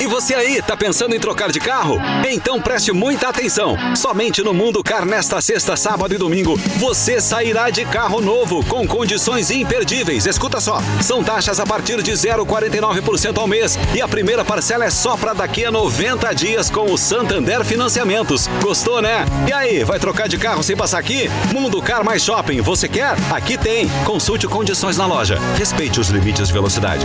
[0.00, 1.98] E você aí, tá pensando em trocar de carro?
[2.30, 3.76] Então preste muita atenção.
[3.96, 8.86] Somente no Mundo Car nesta sexta, sábado e domingo, você sairá de carro novo com
[8.86, 10.24] condições imperdíveis.
[10.24, 14.90] Escuta só, são taxas a partir de 0,49% ao mês e a primeira parcela é
[14.90, 18.48] só para daqui a 90 dias com o Santander Financiamentos.
[18.62, 19.24] Gostou, né?
[19.48, 21.28] E aí, vai trocar de carro sem passar aqui?
[21.52, 23.16] Mundo Car mais Shopping, você quer?
[23.32, 23.88] Aqui tem.
[24.04, 25.38] Consulte condições na loja.
[25.56, 27.04] Respeite os limites de velocidade.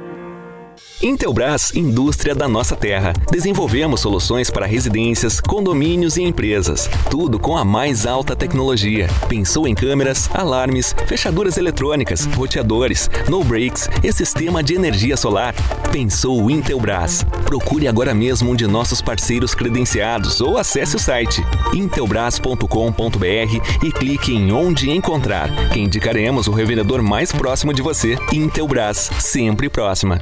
[1.03, 3.11] Intelbras Indústria da Nossa Terra.
[3.31, 6.87] Desenvolvemos soluções para residências, condomínios e empresas.
[7.09, 9.07] Tudo com a mais alta tecnologia.
[9.27, 15.55] Pensou em câmeras, alarmes, fechaduras eletrônicas, roteadores, no brakes e sistema de energia solar.
[15.91, 17.25] Pensou Intelbras.
[17.45, 24.35] Procure agora mesmo um de nossos parceiros credenciados ou acesse o site intelbras.com.br e clique
[24.35, 28.17] em onde encontrar, que indicaremos o revendedor mais próximo de você.
[28.31, 30.21] Intelbras, sempre próxima.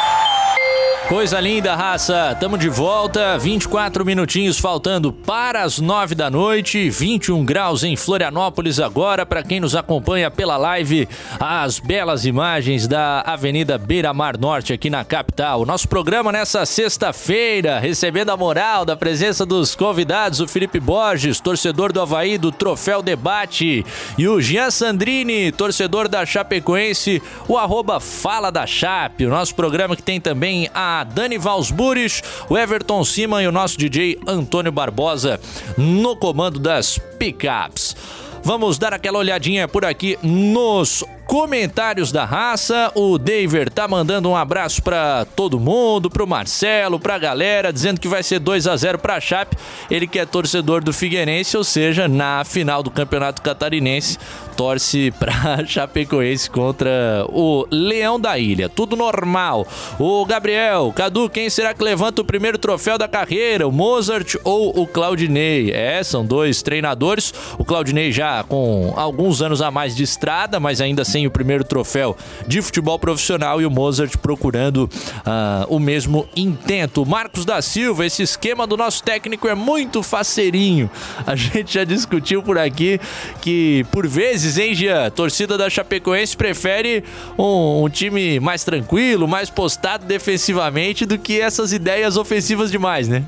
[1.11, 2.37] Coisa linda, raça.
[2.39, 3.37] Tamo de volta.
[3.37, 6.89] 24 minutinhos faltando para as 9 da noite.
[6.89, 9.25] 21 graus em Florianópolis agora.
[9.25, 14.89] Para quem nos acompanha pela live, as belas imagens da Avenida Beira Mar Norte aqui
[14.89, 15.65] na capital.
[15.65, 21.91] Nosso programa nessa sexta-feira, recebendo a moral da presença dos convidados, o Felipe Borges, torcedor
[21.91, 23.85] do Havaí do Troféu Debate,
[24.17, 29.25] e o Jean Sandrini, torcedor da Chapecoense, o arroba Fala da Chape.
[29.25, 33.77] O nosso programa que tem também a Dani Valsburis, o Everton Siman e o nosso
[33.77, 35.39] DJ Antônio Barbosa
[35.77, 37.95] no comando das pickups.
[38.43, 42.91] Vamos dar aquela olhadinha por aqui nos comentários da raça.
[42.95, 48.07] O Daver tá mandando um abraço para todo mundo, pro Marcelo, pra galera, dizendo que
[48.07, 49.55] vai ser 2 a 0 pra Chape.
[49.91, 54.17] Ele que é torcedor do Figueirense, ou seja, na final do Campeonato Catarinense,
[54.61, 58.69] torce pra Chapecoense contra o Leão da Ilha.
[58.69, 59.65] Tudo normal.
[59.97, 63.67] O Gabriel, Cadu, quem será que levanta o primeiro troféu da carreira?
[63.67, 65.71] O Mozart ou o Claudinei?
[65.71, 67.33] É, são dois treinadores.
[67.57, 71.63] O Claudinei já com alguns anos a mais de estrada, mas ainda sem o primeiro
[71.63, 77.03] troféu de futebol profissional e o Mozart procurando uh, o mesmo intento.
[77.03, 80.87] Marcos da Silva, esse esquema do nosso técnico é muito faceirinho.
[81.25, 82.99] A gente já discutiu por aqui
[83.41, 87.03] que, por vezes, hein, Gia, a torcida da Chapecoense prefere
[87.37, 93.23] um, um time mais tranquilo, mais postado defensivamente do que essas ideias ofensivas demais, né?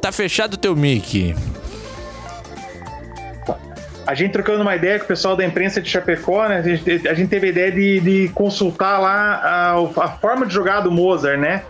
[0.00, 1.34] Tá fechado o teu mic
[4.06, 6.58] a gente trocando uma ideia com o pessoal da imprensa de Chapecó, né?
[6.58, 10.54] A gente, a gente teve a ideia de, de consultar lá a, a, forma de
[10.54, 11.64] jogar do Mozart, né?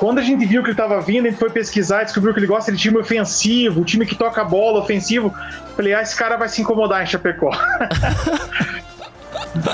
[0.00, 2.46] Quando a gente viu que ele estava vindo, a gente foi pesquisar descobriu que ele
[2.46, 5.30] gosta de time ofensivo, time que toca bola ofensivo.
[5.76, 7.50] Falei, ah, esse cara vai se incomodar em Chapecó.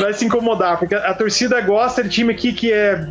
[0.00, 3.06] vai se incomodar, porque a, a, torcida gosta de time aqui que é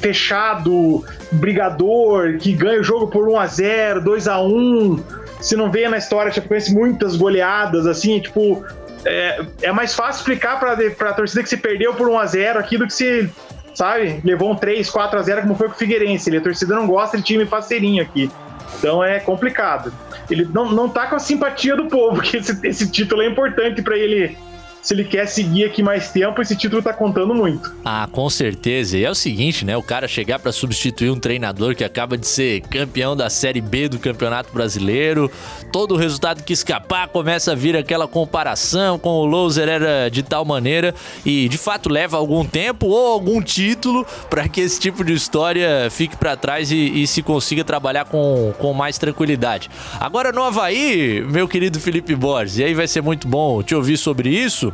[0.00, 5.04] fechado, brigador, que ganha o jogo por 1 a 0 2 a 1
[5.42, 8.64] se não vê na história tipo, conhece muitas goleadas, assim, tipo.
[9.04, 12.86] É, é mais fácil explicar pra, pra torcida que se perdeu por 1x0 aqui do
[12.86, 13.30] que se,
[13.74, 16.30] sabe, levou um 3, 4x0 como foi com o Figueirense.
[16.30, 18.30] Ele, a torcida não gosta de time parceirinho aqui.
[18.78, 19.92] Então é complicado.
[20.30, 23.82] Ele não, não tá com a simpatia do povo, que esse, esse título é importante
[23.82, 24.36] para ele
[24.84, 27.74] se ele quer seguir aqui mais tempo, esse título tá contando muito.
[27.82, 28.98] Ah, com certeza.
[28.98, 29.74] E é o seguinte, né?
[29.78, 33.88] O cara chegar para substituir um treinador que acaba de ser campeão da Série B
[33.88, 35.30] do Campeonato Brasileiro,
[35.72, 40.22] todo o resultado que escapar começa a vir aquela comparação com o loser era de
[40.22, 45.02] tal maneira e de fato leva algum tempo ou algum título para que esse tipo
[45.02, 49.70] de história fique para trás e, e, se consiga trabalhar com, com mais tranquilidade.
[49.98, 53.96] Agora no Havaí, meu querido Felipe Borges, e aí vai ser muito bom te ouvir
[53.96, 54.73] sobre isso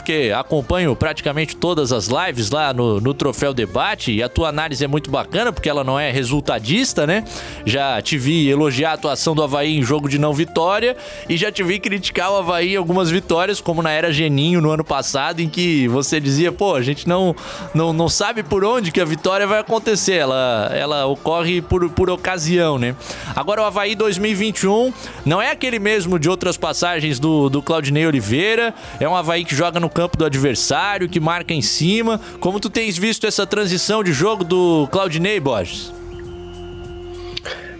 [0.00, 4.82] porque acompanho praticamente todas as lives lá no, no Troféu Debate e a tua análise
[4.82, 7.22] é muito bacana, porque ela não é resultadista, né?
[7.66, 10.96] Já te vi elogiar a atuação do Havaí em jogo de não vitória
[11.28, 14.70] e já te vi criticar o Havaí em algumas vitórias, como na era Geninho no
[14.70, 17.36] ano passado, em que você dizia, pô, a gente não,
[17.74, 22.08] não, não sabe por onde que a vitória vai acontecer, ela, ela ocorre por, por
[22.08, 22.96] ocasião, né?
[23.36, 24.94] Agora o Havaí 2021
[25.26, 29.54] não é aquele mesmo de outras passagens do, do Claudinei Oliveira, é um Havaí que
[29.54, 32.20] joga no campo do adversário, que marca em cima.
[32.40, 35.99] Como tu tens visto essa transição de jogo do Claudinei, Borges?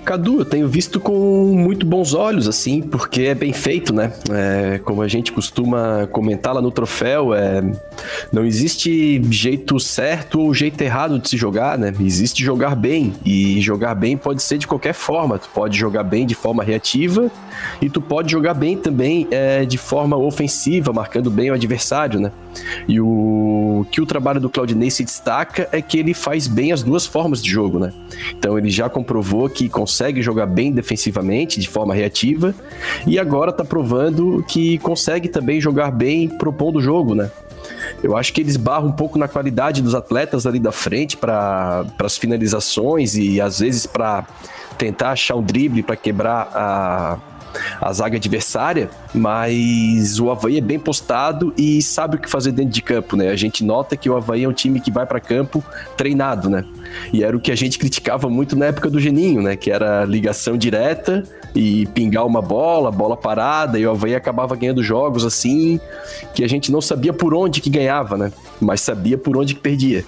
[0.01, 4.13] Cadu, eu tenho visto com muito bons olhos, assim, porque é bem feito, né?
[4.31, 7.63] É, como a gente costuma comentar lá no troféu, é,
[8.33, 11.93] não existe jeito certo ou jeito errado de se jogar, né?
[12.01, 15.39] Existe jogar bem, e jogar bem pode ser de qualquer forma.
[15.39, 17.31] Tu pode jogar bem de forma reativa
[17.81, 22.33] e tu pode jogar bem também é, de forma ofensiva, marcando bem o adversário, né?
[22.89, 26.83] E o que o trabalho do Claudinei se destaca é que ele faz bem as
[26.83, 27.93] duas formas de jogo, né?
[28.37, 29.90] Então ele já comprovou que consegue
[30.23, 32.55] jogar bem defensivamente, de forma reativa,
[33.07, 37.31] e agora tá provando que consegue também jogar bem propondo o jogo, né?
[38.03, 41.85] Eu acho que eles barram um pouco na qualidade dos atletas ali da frente para
[41.99, 44.27] as finalizações e às vezes para
[44.79, 47.19] tentar achar um drible para quebrar a,
[47.81, 52.73] a zaga adversária, mas o Havaí é bem postado e sabe o que fazer dentro
[52.73, 53.31] de campo, né?
[53.31, 55.65] A gente nota que o Havaí é um time que vai para campo
[55.97, 56.65] treinado, né?
[57.13, 59.57] E era o que a gente criticava muito na época do Geninho, né?
[59.57, 61.25] Que era ligação direta
[61.55, 65.81] e pingar uma bola, bola parada, e o Havaí acabava ganhando jogos assim,
[66.35, 68.33] que a gente não sabia por onde que ganhava, né?
[68.61, 70.05] Mas sabia por onde que perdia.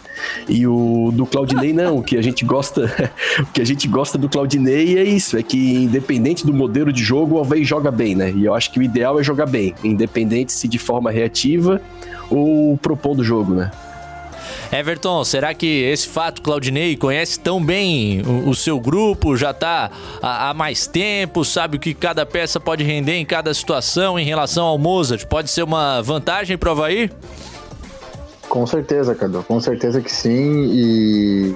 [0.49, 4.17] E o do Claudinei não, o que a gente gosta, o que a gente gosta
[4.17, 8.15] do Claudinei é isso, é que independente do modelo de jogo, o Havaí joga bem,
[8.15, 8.33] né?
[8.33, 11.81] E eu acho que o ideal é jogar bem, independente se de forma reativa
[12.31, 13.71] ou propondo o jogo, né?
[14.73, 19.91] Everton, será que esse fato Claudinei conhece tão bem o, o seu grupo, já está
[20.23, 24.65] há, mais tempo, sabe o que cada peça pode render em cada situação em relação
[24.65, 25.27] ao Mozart?
[25.27, 27.11] Pode ser uma vantagem para o Havaí?
[28.49, 30.71] Com certeza, Cadu, com certeza que sim.
[30.73, 31.55] E,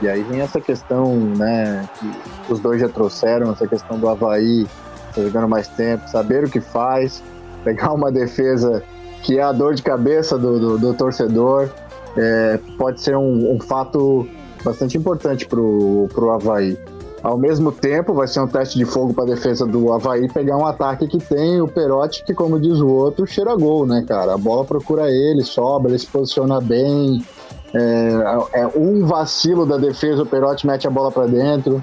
[0.00, 4.64] e aí vem essa questão, né, que os dois já trouxeram, essa questão do Havaí
[5.12, 7.20] tá jogando mais tempo, saber o que faz,
[7.64, 8.80] pegar uma defesa
[9.24, 11.68] que é a dor de cabeça do, do, do torcedor
[12.16, 14.26] é, pode ser um, um, fato
[14.64, 16.78] bastante importante para o Havaí.
[17.22, 20.58] Ao mesmo tempo, vai ser um teste de fogo para a defesa do Havaí pegar
[20.58, 24.34] um ataque que tem o Perotti, que, como diz o outro, cheira gol, né, cara?
[24.34, 27.24] A bola procura ele, sobra, ele se posiciona bem.
[27.72, 31.82] É, é um vacilo da defesa, o Perotti mete a bola para dentro.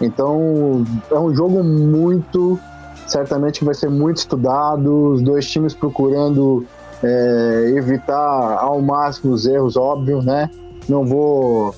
[0.00, 2.58] Então, é um jogo muito.
[3.06, 6.64] Certamente vai ser muito estudado, os dois times procurando
[7.02, 10.50] é, evitar ao máximo os erros, óbvio, né?
[10.88, 11.74] Não vou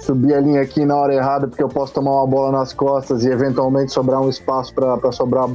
[0.00, 3.24] subir a linha aqui na hora errada porque eu posso tomar uma bola nas costas
[3.24, 5.48] e eventualmente sobrar um espaço para sobrar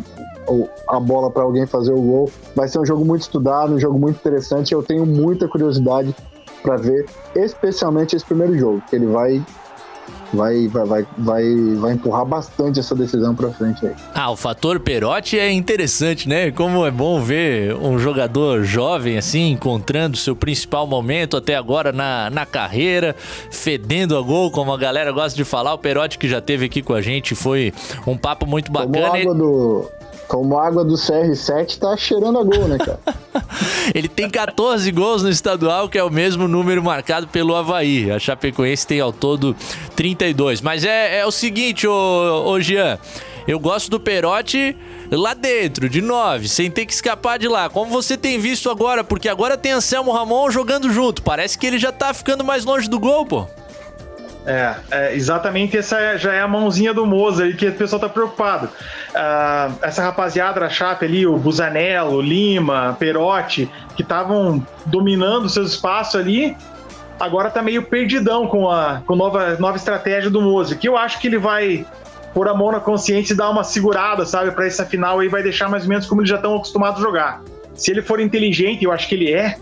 [0.88, 2.32] a bola para alguém fazer o gol.
[2.56, 4.74] Vai ser um jogo muito estudado, um jogo muito interessante.
[4.74, 6.16] Eu tenho muita curiosidade
[6.62, 7.06] para ver,
[7.36, 9.44] especialmente esse primeiro jogo, que ele vai
[10.34, 13.94] vai, vai, vai, vai, vai empurrar bastante essa decisão para frente aí.
[14.14, 16.52] Ah, o fator Perotti é interessante, né?
[16.52, 22.30] Como é bom ver um jogador jovem assim, encontrando seu principal momento até agora na,
[22.30, 23.16] na carreira,
[23.50, 25.74] fedendo a gol, como a galera gosta de falar.
[25.74, 27.74] O Perotti que já teve aqui com a gente foi
[28.06, 28.94] um papo muito bacana.
[28.94, 29.92] Tomou água do,
[30.28, 33.00] como água do CR7 tá cheirando a gol, né, cara?
[33.94, 38.12] Ele tem 14 gols no estadual, que é o mesmo número marcado pelo Havaí.
[38.12, 39.56] A Chapecoense tem ao todo
[39.96, 40.62] 32.
[40.62, 42.98] Mas é, é o seguinte, ô, ô Jean.
[43.48, 44.76] Eu gosto do Perotti
[45.12, 47.70] lá dentro, de 9, sem ter que escapar de lá.
[47.70, 51.22] Como você tem visto agora, porque agora tem Anselmo Ramon jogando junto.
[51.22, 53.46] Parece que ele já tá ficando mais longe do gol, pô.
[54.46, 58.08] É, é, exatamente essa já é a mãozinha do Moza aí que o pessoal tá
[58.08, 58.68] preocupado.
[58.68, 66.20] Uh, essa rapaziada da Chape ali, o Busanello, Lima, Perotti, que estavam dominando seus espaços
[66.20, 66.56] ali,
[67.20, 71.20] agora tá meio perdidão com a com nova, nova estratégia do Moza, que eu acho
[71.20, 71.84] que ele vai
[72.32, 75.42] pôr a mão na consciência e dar uma segurada, sabe, para essa final aí vai
[75.42, 77.42] deixar mais ou menos como eles já estão acostumados a jogar.
[77.74, 79.58] se ele for inteligente, eu acho que ele é,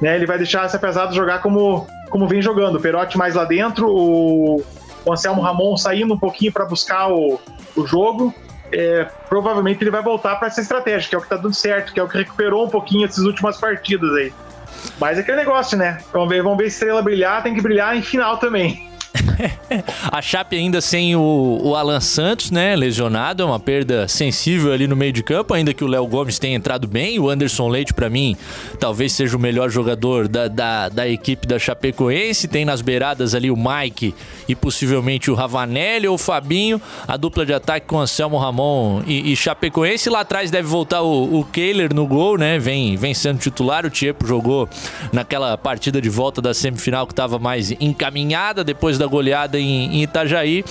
[0.00, 2.76] né, ele vai deixar essa pesada jogar como, como vem jogando.
[2.76, 4.62] O Perotti mais lá dentro, o,
[5.10, 7.40] Anselmo Ramon saindo um pouquinho para buscar o,
[7.76, 8.34] o jogo.
[8.70, 11.92] É, provavelmente ele vai voltar para essa estratégia, que é o que tá dando certo,
[11.92, 14.32] que é o que recuperou um pouquinho essas últimas partidas aí.
[15.00, 15.98] Mas é aquele negócio, né?
[16.12, 18.87] Vamos ver, vamos ver estrela brilhar, tem que brilhar em final também.
[20.10, 22.74] a Chape ainda sem o, o, Alan Santos, né?
[22.74, 26.38] Lesionado, é uma perda sensível ali no meio de campo, ainda que o Léo Gomes
[26.38, 27.18] tenha entrado bem.
[27.18, 28.36] O Anderson Leite, para mim,
[28.78, 32.48] talvez seja o melhor jogador da, da, da, equipe da Chapecoense.
[32.48, 34.14] Tem nas beiradas ali o Mike
[34.48, 36.80] e possivelmente o Ravanelli ou o Fabinho.
[37.06, 40.10] A dupla de ataque com Anselmo Ramon e, e Chapecoense.
[40.10, 42.58] Lá atrás deve voltar o, o Kehler no gol, né?
[42.58, 43.86] Vem, vem sendo titular.
[43.86, 44.68] O Tiepo jogou
[45.12, 49.17] naquela partida de volta da semifinal que estava mais encaminhada depois da goleada
[49.58, 50.64] em, em Itajaí.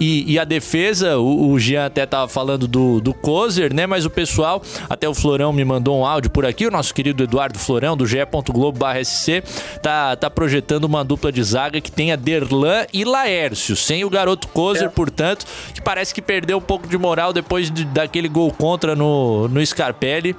[0.00, 3.86] E, e, a defesa, o, o Jean até tava falando do, do Kozer, né?
[3.86, 7.22] Mas o pessoal, até o Florão me mandou um áudio por aqui, o nosso querido
[7.22, 9.42] Eduardo Florão, do ge.globo.sc,
[9.82, 14.48] tá, tá projetando uma dupla de zaga que tenha Derlan e Laércio, sem o garoto
[14.48, 14.88] Kozer, é.
[14.88, 19.48] portanto, que parece que perdeu um pouco de moral depois de, daquele gol contra no,
[19.48, 20.36] no Scarpelli.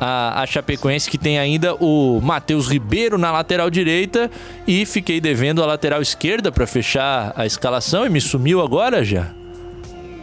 [0.00, 4.30] A, a Chapecoense que tem ainda o Matheus Ribeiro na lateral direita
[4.66, 9.04] e fiquei devendo a lateral esquerda para fechar fechar a escalação e me sumiu agora
[9.04, 9.28] já.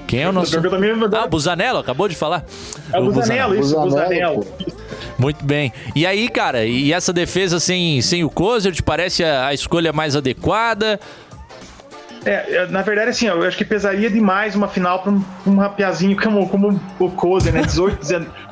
[0.08, 0.56] Quem é o nosso.
[1.14, 2.46] Ah, Busanello, acabou de falar.
[2.94, 4.46] É o Busanello, isso, Busanello.
[5.18, 5.74] Muito bem.
[5.96, 9.92] E aí, cara, e essa defesa sem, sem o Kozer, te parece a, a escolha
[9.92, 11.00] mais adequada?
[12.24, 15.56] É, é na verdade, assim, eu acho que pesaria demais uma final para um, um
[15.56, 17.64] rapiazinho como, como o Kozer, né?
[17.64, 18.00] 18,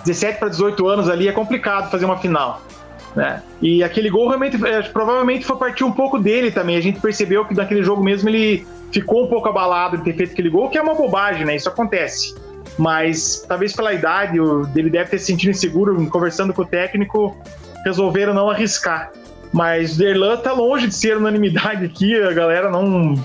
[0.04, 2.64] 17 para 18 anos ali é complicado fazer uma final.
[3.16, 3.42] Né?
[3.62, 6.76] E aquele gol realmente, é, provavelmente foi partir um pouco dele também.
[6.76, 10.34] A gente percebeu que naquele jogo mesmo ele ficou um pouco abalado de ter feito
[10.34, 11.56] aquele gol, que é uma bobagem, né?
[11.56, 12.36] Isso acontece.
[12.78, 14.38] Mas talvez pela idade,
[14.76, 17.38] ele deve ter se sentido inseguro, conversando com o técnico,
[17.86, 19.12] resolveram não arriscar.
[19.52, 23.16] Mas o Derlan tá longe de ser unanimidade aqui, a galera não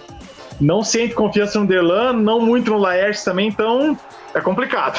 [0.61, 3.97] não sente confiança no Derlan, não muito no Laércio também, então
[4.39, 4.99] é complicado.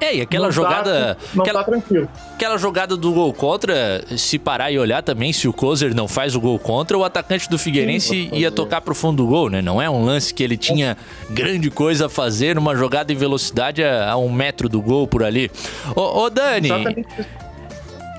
[0.00, 1.14] É, e aquela não jogada.
[1.14, 2.08] Tá, não aquela, tá tranquilo.
[2.34, 6.34] Aquela jogada do gol contra, se parar e olhar também, se o Kozer não faz
[6.34, 9.62] o gol contra, o atacante do Figueirense Sim, ia tocar pro fundo do gol, né?
[9.62, 10.96] Não é um lance que ele tinha
[11.30, 15.22] grande coisa a fazer numa jogada em velocidade a, a um metro do gol por
[15.22, 15.50] ali.
[15.94, 16.68] Ô, ô Dani.
[16.68, 17.08] Exatamente.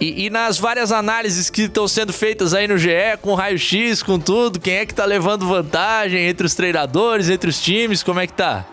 [0.01, 2.89] E, e, nas várias análises que estão sendo feitas aí no GE,
[3.21, 7.61] com raio-x, com tudo, quem é que tá levando vantagem entre os treinadores, entre os
[7.61, 8.65] times, como é que tá?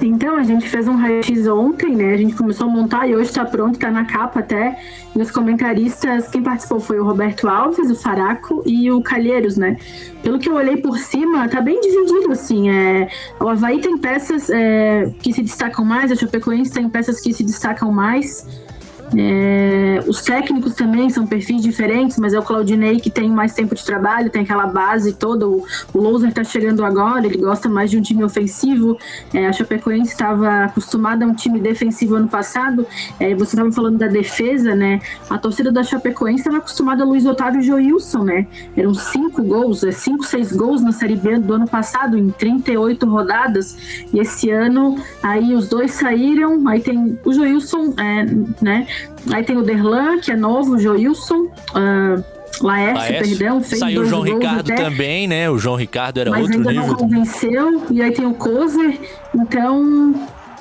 [0.00, 2.14] Então, a gente fez um raio-x ontem, né?
[2.14, 4.78] A gente começou a montar e hoje está pronto, está na capa até.
[5.14, 9.76] E os comentaristas, quem participou foi o Roberto Alves, o Faraco e o Calheiros, né?
[10.22, 12.70] Pelo que eu olhei por cima, tá bem dividido, assim.
[12.70, 13.08] É...
[13.40, 15.12] O Havaí tem peças é...
[15.20, 18.65] que se destacam mais, a Chapecoense tem peças que se destacam mais.
[19.14, 23.74] É, os técnicos também são perfis diferentes, mas é o Claudinei que tem mais tempo
[23.74, 25.46] de trabalho, tem aquela base toda.
[25.46, 28.98] O, o Louser está chegando agora, ele gosta mais de um time ofensivo.
[29.32, 32.86] É, a Chapecoense estava acostumada a um time defensivo ano passado.
[33.20, 35.00] É, você estava falando da defesa, né?
[35.28, 38.46] A torcida da Chapecoense estava acostumada a Luiz Otávio e Joilson, né?
[38.76, 43.06] Eram cinco gols, é, cinco, seis gols na Série B do ano passado, em 38
[43.06, 44.06] rodadas.
[44.12, 48.24] E esse ano, aí os dois saíram, aí tem o Joilson, é,
[48.62, 48.86] né?
[49.32, 51.50] Aí tem o Derlan, que é novo, o Joilson.
[51.74, 55.50] Uh, Laércio, Laércio, perdão, fez Saiu o João Ricardo até, também, né?
[55.50, 56.86] O João Ricardo era mas outro ainda nível.
[56.88, 57.82] não convenceu.
[57.90, 58.98] E aí tem o Kozer.
[59.34, 60.14] Então,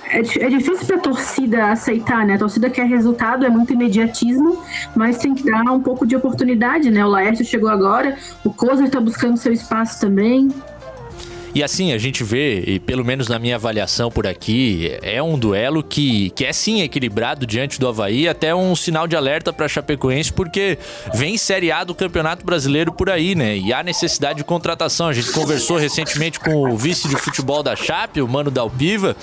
[0.10, 2.36] é, é difícil para a torcida aceitar, né?
[2.36, 4.62] A torcida quer resultado, é muito imediatismo,
[4.96, 7.06] mas tem que dar um pouco de oportunidade, né?
[7.06, 10.50] O Laércio chegou agora, o Kozer está buscando seu espaço também.
[11.56, 15.40] E assim, a gente vê, e pelo menos na minha avaliação por aqui, é um
[15.40, 19.66] duelo que, que é sim equilibrado diante do Havaí, até um sinal de alerta para
[19.66, 20.78] Chapecoense, porque
[21.14, 23.56] vem Série A do Campeonato Brasileiro por aí, né?
[23.58, 25.08] E há necessidade de contratação.
[25.08, 29.16] A gente conversou recentemente com o vice de futebol da Chape, o Mano Dalpiva,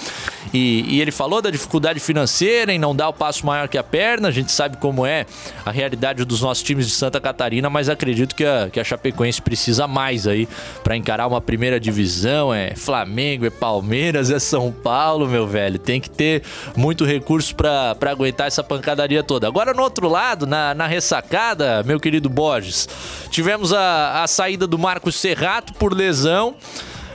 [0.54, 3.84] e, e ele falou da dificuldade financeira em não dar o passo maior que a
[3.84, 4.28] perna.
[4.28, 5.26] A gente sabe como é
[5.66, 9.42] a realidade dos nossos times de Santa Catarina, mas acredito que a, que a Chapecoense
[9.42, 10.48] precisa mais aí
[10.82, 15.78] para encarar uma primeira divisão é Flamengo, é Palmeiras, é São Paulo, meu velho.
[15.78, 16.42] Tem que ter
[16.76, 19.46] muito recurso para aguentar essa pancadaria toda.
[19.46, 22.88] Agora, no outro lado, na, na ressacada, meu querido Borges,
[23.30, 26.54] tivemos a, a saída do Marcos Serrato por lesão.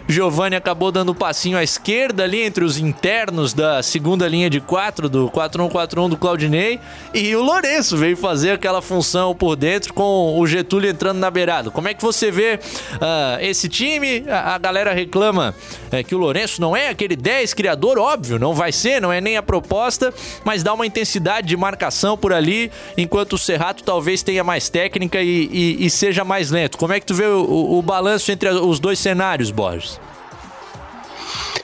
[0.09, 4.61] Giovanni acabou dando um passinho à esquerda ali entre os internos da segunda linha de
[4.61, 6.79] quatro, do 4-1-4-1 do Claudinei.
[7.13, 11.69] E o Lourenço veio fazer aquela função por dentro com o Getúlio entrando na beirada.
[11.69, 14.23] Como é que você vê uh, esse time?
[14.29, 15.53] A, a galera reclama
[15.91, 19.19] é, que o Lourenço não é aquele 10 criador, óbvio, não vai ser, não é
[19.19, 20.13] nem a proposta,
[20.45, 25.21] mas dá uma intensidade de marcação por ali, enquanto o Serrato talvez tenha mais técnica
[25.21, 26.77] e, e, e seja mais lento.
[26.77, 29.96] Como é que tu vê o, o, o balanço entre os dois cenários, Borges?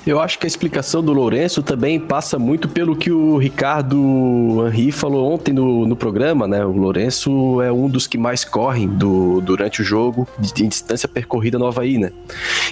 [0.06, 4.92] Eu acho que a explicação do Lourenço também passa muito pelo que o Ricardo Henri
[4.92, 6.66] falou ontem no, no programa, né?
[6.66, 10.28] O Lourenço é um dos que mais correm do, durante o jogo
[10.60, 12.12] em distância percorrida no Havaí, né?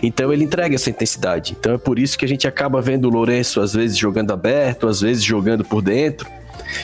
[0.03, 1.55] Então ele entrega essa intensidade.
[1.57, 4.87] Então é por isso que a gente acaba vendo o Lourenço às vezes jogando aberto,
[4.87, 6.27] às vezes jogando por dentro.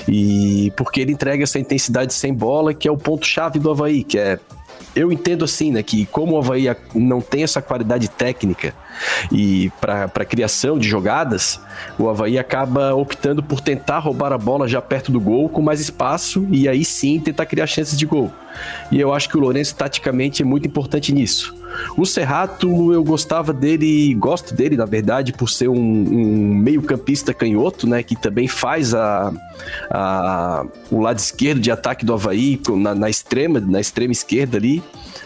[0.07, 4.17] E porque ele entrega essa intensidade sem bola, que é o ponto-chave do Havaí, que
[4.17, 4.39] é
[4.95, 8.73] eu entendo assim, né, que como o Havaí não tem essa qualidade técnica
[9.31, 11.59] e para criação de jogadas,
[11.97, 15.79] o Havaí acaba optando por tentar roubar a bola já perto do gol, com mais
[15.79, 18.31] espaço, e aí sim tentar criar chances de gol.
[18.91, 21.55] E eu acho que o Lourenço, taticamente, é muito importante nisso.
[21.95, 27.87] O Serrato, eu gostava dele, gosto dele, na verdade, por ser um, um meio-campista canhoto,
[27.87, 28.01] né?
[28.01, 29.31] Que também faz a,
[29.91, 34.81] a, o lado esquerdo de ataque do Havaí na, na extrema, na extrema esquerda ali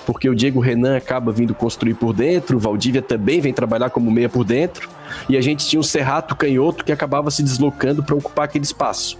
[0.05, 4.11] porque o Diego Renan acaba vindo construir por dentro, o Valdívia também vem trabalhar como
[4.11, 4.89] meia por dentro,
[5.29, 9.17] e a gente tinha um Serrato canhoto que acabava se deslocando para ocupar aquele espaço.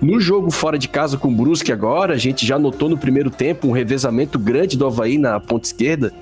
[0.00, 3.30] No jogo fora de casa com o Brusque agora, a gente já notou no primeiro
[3.30, 6.12] tempo um revezamento grande do Havaí na ponta esquerda,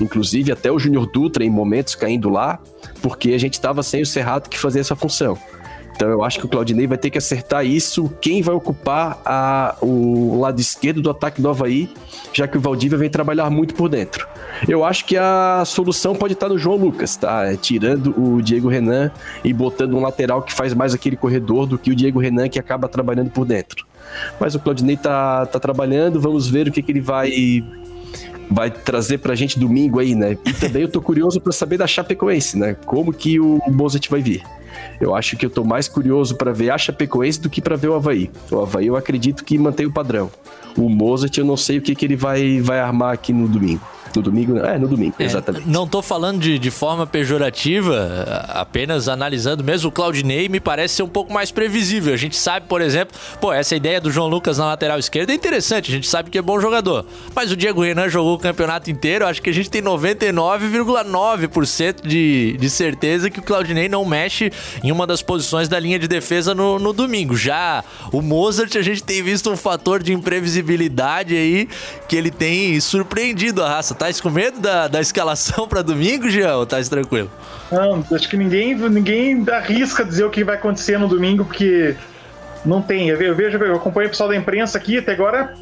[0.00, 2.58] inclusive até o Júnior Dutra em momentos caindo lá,
[3.00, 5.38] porque a gente estava sem o Serrato que fazia essa função.
[5.94, 9.76] Então eu acho que o Claudinei vai ter que acertar isso, quem vai ocupar a,
[9.80, 11.90] o lado esquerdo do ataque do Havaí,
[12.32, 14.26] já que o Valdívia vem trabalhar muito por dentro.
[14.68, 17.46] Eu acho que a solução pode estar no João Lucas, tá?
[17.46, 19.10] É, tirando o Diego Renan
[19.44, 22.58] e botando um lateral que faz mais aquele corredor do que o Diego Renan que
[22.58, 23.86] acaba trabalhando por dentro.
[24.40, 27.62] Mas o Claudinei tá, tá trabalhando, vamos ver o que, que ele vai
[28.50, 30.36] vai trazer pra gente domingo aí, né?
[30.44, 32.74] E também eu tô curioso para saber da Chapecoense, né?
[32.84, 34.42] Como que o Mozart vai vir.
[35.00, 37.88] Eu acho que eu tô mais curioso para ver a Chapecoense do que para ver
[37.88, 38.30] o Havaí.
[38.50, 40.30] O Havaí eu acredito que mantém o padrão.
[40.76, 43.82] O Mozart eu não sei o que, que ele vai, vai armar aqui no domingo.
[44.14, 44.58] No domingo?
[44.58, 45.68] É, no domingo, é, exatamente.
[45.68, 49.88] Não tô falando de, de forma pejorativa, apenas analisando mesmo.
[49.88, 52.12] O Claudinei me parece ser um pouco mais previsível.
[52.12, 55.34] A gente sabe, por exemplo, pô, essa ideia do João Lucas na lateral esquerda é
[55.34, 55.90] interessante.
[55.90, 57.06] A gente sabe que é bom jogador.
[57.34, 59.26] Mas o Diego Renan jogou o campeonato inteiro.
[59.26, 64.52] Acho que a gente tem 99,9% de, de certeza que o Claudinei não mexe
[64.82, 67.36] em uma das posições da linha de defesa no, no domingo.
[67.36, 71.68] Já o Mozart, a gente tem visto um fator de imprevisibilidade aí
[72.08, 76.56] que ele tem surpreendido a raça Tá com medo da, da escalação para domingo, Jean,
[76.56, 77.30] ou tá tranquilo?
[77.70, 81.94] Não, acho que ninguém, ninguém arrisca dizer o que vai acontecer no domingo, porque
[82.64, 83.10] não tem.
[83.10, 85.52] Eu vejo, eu acompanho o pessoal da imprensa aqui, até agora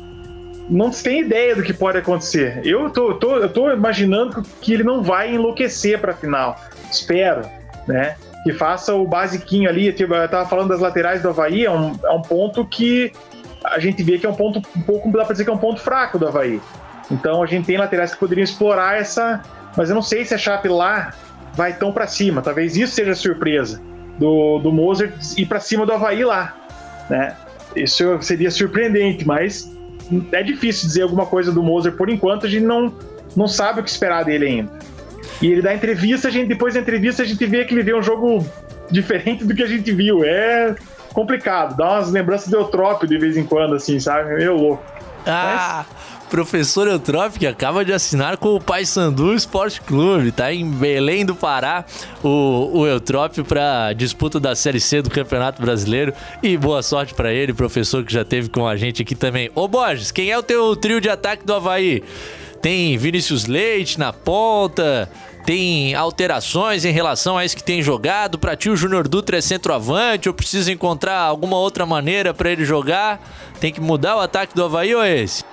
[0.70, 2.60] não tem ideia do que pode acontecer.
[2.64, 6.60] Eu tô, tô, eu tô imaginando que ele não vai enlouquecer para final.
[6.92, 7.42] Espero,
[7.88, 8.14] né?
[8.44, 9.92] Que faça o basiquinho ali.
[9.98, 13.12] Eu tava falando das laterais do Havaí, é um, é um ponto que
[13.64, 15.58] a gente vê que é um ponto um pouco, dá pra dizer que é um
[15.58, 16.60] ponto fraco do Havaí.
[17.10, 19.42] Então a gente tem laterais que poderiam explorar essa.
[19.76, 21.12] Mas eu não sei se a Chape lá
[21.54, 22.42] vai tão para cima.
[22.42, 23.80] Talvez isso seja surpresa
[24.18, 26.56] do, do Mozart ir para cima do Havaí lá.
[27.08, 27.36] Né?
[27.76, 29.72] Isso seria surpreendente, mas
[30.32, 32.46] é difícil dizer alguma coisa do Mozart por enquanto.
[32.46, 32.92] A gente não,
[33.36, 34.72] não sabe o que esperar dele ainda.
[35.40, 37.94] E ele dá entrevista, a gente, depois da entrevista a gente vê que ele vê
[37.94, 38.44] um jogo
[38.90, 40.24] diferente do que a gente viu.
[40.24, 40.74] É
[41.12, 41.76] complicado.
[41.76, 44.34] Dá umas lembranças de Eutrópio de vez em quando, assim, sabe?
[44.34, 44.97] Meio louco.
[45.26, 45.84] Ah,
[46.28, 51.34] professor Eutrópio, que acaba de assinar com o Paysandu Esporte Clube, tá em Belém do
[51.34, 51.84] Pará,
[52.22, 56.12] o, o Eutrópio para disputa da Série C do Campeonato Brasileiro.
[56.42, 59.50] E boa sorte para ele, professor que já teve com a gente aqui também.
[59.54, 62.02] Ô Borges, quem é o teu trio de ataque do Havaí?
[62.60, 65.08] Tem Vinícius Leite na ponta,
[65.44, 68.38] tem alterações em relação a isso que tem jogado?
[68.38, 72.64] Para ti, o Júnior Dutra é centroavante ou precisa encontrar alguma outra maneira para ele
[72.64, 73.20] jogar?
[73.60, 75.44] Tem que mudar o ataque do Havaí ou é esse?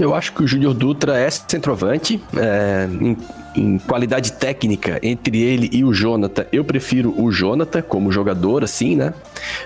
[0.00, 2.20] Eu acho que o Júnior Dutra é centroavante.
[2.36, 2.88] É,
[3.54, 8.96] em, qualidade técnica, entre ele e o Jonathan, eu prefiro o Jonathan como jogador, assim,
[8.96, 9.12] né?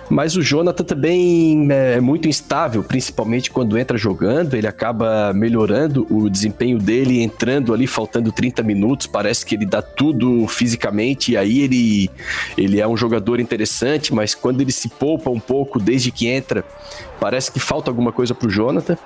[0.09, 4.55] Mas o Jonathan também é muito instável, principalmente quando entra jogando.
[4.55, 9.07] Ele acaba melhorando o desempenho dele, entrando ali, faltando 30 minutos.
[9.07, 12.11] Parece que ele dá tudo fisicamente, e aí ele,
[12.57, 16.64] ele é um jogador interessante, mas quando ele se poupa um pouco desde que entra,
[17.20, 18.97] parece que falta alguma coisa pro Jonathan.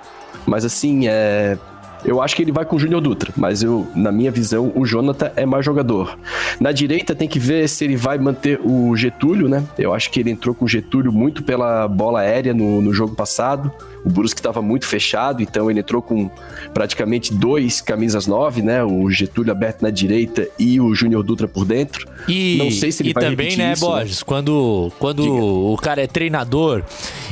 [0.46, 1.58] Mas assim, é,
[2.04, 4.84] eu acho que ele vai com o Júnior Dutra, mas eu, na minha visão, o
[4.84, 6.18] Jonathan é mais jogador.
[6.58, 9.64] Na direita tem que ver se ele vai manter o Getúlio, né?
[9.78, 13.14] Eu acho que ele entrou com o Getúlio muito pela bola aérea no, no jogo
[13.14, 13.70] passado.
[14.04, 16.30] O Brusque estava muito fechado, então ele entrou com
[16.72, 18.82] praticamente dois camisas nove, né?
[18.82, 22.08] O Getúlio aberto na direita e o Júnior Dutra por dentro.
[22.26, 26.02] E, Não sei se ele e vai também, né, isso, Borges, quando, quando o cara
[26.02, 26.82] é treinador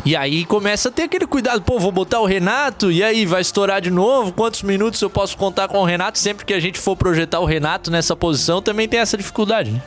[0.05, 3.41] e aí começa a ter aquele cuidado, pô, vou botar o Renato e aí vai
[3.41, 6.19] estourar de novo, quantos minutos eu posso contar com o Renato?
[6.19, 9.83] Sempre que a gente for projetar o Renato nessa posição, também tem essa dificuldade, né?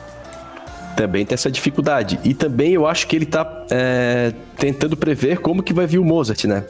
[0.96, 2.20] Também tem essa dificuldade.
[2.22, 6.04] E também eu acho que ele tá é, tentando prever como que vai vir o
[6.04, 6.62] Mozart, né?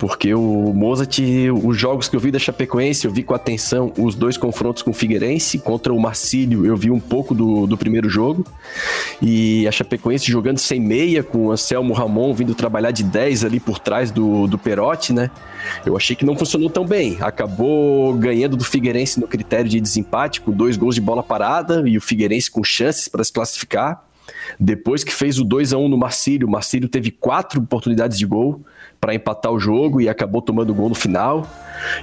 [0.00, 1.20] Porque o Mozart,
[1.62, 4.90] os jogos que eu vi da Chapecoense, eu vi com atenção os dois confrontos com
[4.90, 5.60] o Figueirense.
[5.60, 8.44] Contra o Marcílio, eu vi um pouco do, do primeiro jogo.
[9.22, 13.60] E a Chapecoense jogando sem meia, com o Anselmo Ramon vindo trabalhar de 10 ali
[13.60, 15.30] por trás do, do Perotti, né?
[15.86, 17.16] Eu achei que não funcionou tão bem.
[17.20, 21.96] Acabou ganhando do Figueirense no critério de desempate, com dois gols de bola parada e
[21.96, 24.09] o Figueirense com chances para se classificar.
[24.58, 28.26] Depois que fez o 2 a 1 no Marcílio, o Marcílio teve quatro oportunidades de
[28.26, 28.64] gol
[29.00, 31.46] para empatar o jogo e acabou tomando gol no final.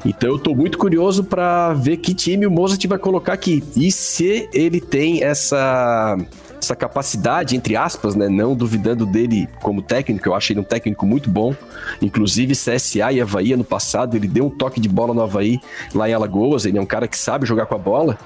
[0.05, 3.91] Então eu tô muito curioso para ver que time o Mozart vai colocar aqui e
[3.91, 6.17] se ele tem essa
[6.61, 11.05] essa capacidade, entre aspas, né, não duvidando dele como técnico, eu achei ele um técnico
[11.05, 11.55] muito bom,
[12.01, 15.59] inclusive CSA e Havaí ano passado, ele deu um toque de bola no Havaí
[15.93, 18.17] lá em Alagoas, ele é um cara que sabe jogar com a bola,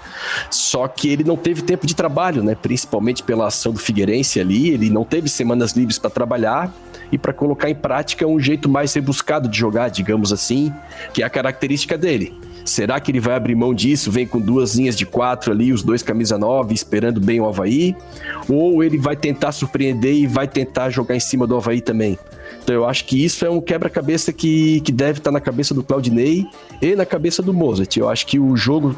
[0.49, 4.69] só que ele não teve tempo de trabalho, né, principalmente pela ação do Figueirense ali,
[4.69, 6.73] ele não teve semanas livres para trabalhar,
[7.11, 10.73] e para colocar em prática um jeito mais rebuscado de jogar, digamos assim,
[11.13, 12.33] que é a característica dele.
[12.65, 14.11] Será que ele vai abrir mão disso?
[14.11, 17.95] Vem com duas linhas de quatro ali, os dois camisa 9, esperando bem o Havaí?
[18.47, 22.17] Ou ele vai tentar surpreender e vai tentar jogar em cima do Havaí também?
[22.63, 25.83] Então eu acho que isso é um quebra-cabeça que, que deve estar na cabeça do
[25.83, 26.45] Claudinei
[26.81, 27.97] e na cabeça do Mozart.
[27.97, 28.95] Eu acho que o jogo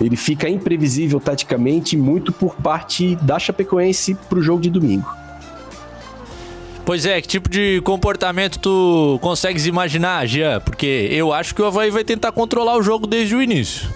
[0.00, 5.19] ele fica imprevisível taticamente muito por parte da Chapecoense para o jogo de domingo.
[6.84, 10.60] Pois é, que tipo de comportamento tu consegues imaginar, Jean?
[10.60, 13.88] Porque eu acho que o Havaí vai tentar controlar o jogo desde o início.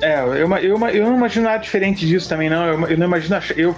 [0.00, 2.64] É, eu, eu, eu não imagino nada diferente disso também, não.
[2.64, 3.36] Eu, eu não imagino.
[3.56, 3.76] Eu,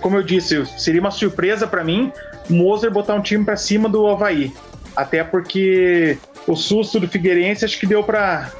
[0.00, 2.12] como eu disse, seria uma surpresa para mim
[2.48, 4.52] o Moser botar um time para cima do Havaí.
[4.96, 8.50] Até porque o susto do Figueirense acho que deu para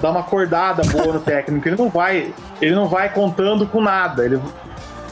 [0.00, 1.66] dar uma acordada boa no técnico.
[1.66, 4.24] Ele não vai, ele não vai contando com nada.
[4.24, 4.38] Ele,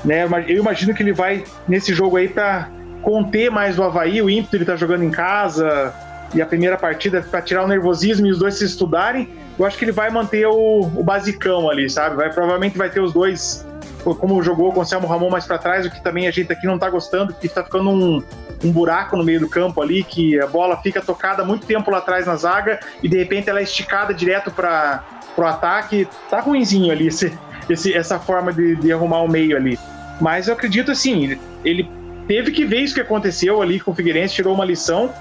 [0.05, 2.69] né, eu imagino que ele vai nesse jogo aí para
[3.03, 5.93] conter mais o Havaí, o ímpeto ele tá jogando em casa
[6.35, 9.29] e a primeira partida para tirar o nervosismo e os dois se estudarem,
[9.59, 12.17] eu acho que ele vai manter o, o basicão ali, sabe?
[12.17, 13.67] Vai provavelmente vai ter os dois
[14.03, 16.67] como jogou com o Selmo Ramon mais para trás, o que também a gente aqui
[16.67, 18.23] não tá gostando, porque tá ficando um,
[18.65, 21.99] um buraco no meio do campo ali, que a bola fica tocada muito tempo lá
[21.99, 26.09] atrás na zaga e de repente ela é esticada direto para pro ataque.
[26.29, 27.33] Tá ruinzinho ali esse,
[27.69, 29.79] esse, essa forma de, de arrumar o meio ali.
[30.21, 31.91] Mas eu acredito assim, ele
[32.31, 35.13] teve que ver isso que aconteceu ali com o Figueirense, tirou uma lição.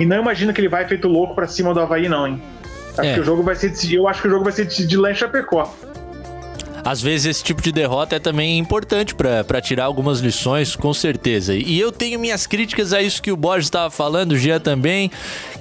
[0.00, 2.42] E não imagino que ele vai feito louco para cima do Havaí, não, hein?
[2.96, 3.14] Acho É.
[3.14, 4.02] que o jogo vai ser decidido.
[4.02, 5.72] Eu acho que o jogo vai ser decidido lá em Chapecó.
[6.84, 10.92] Às vezes esse tipo de derrota é também importante pra pra tirar algumas lições, com
[10.92, 11.54] certeza.
[11.54, 15.10] E eu tenho minhas críticas a isso que o Borges estava falando, o Jean também,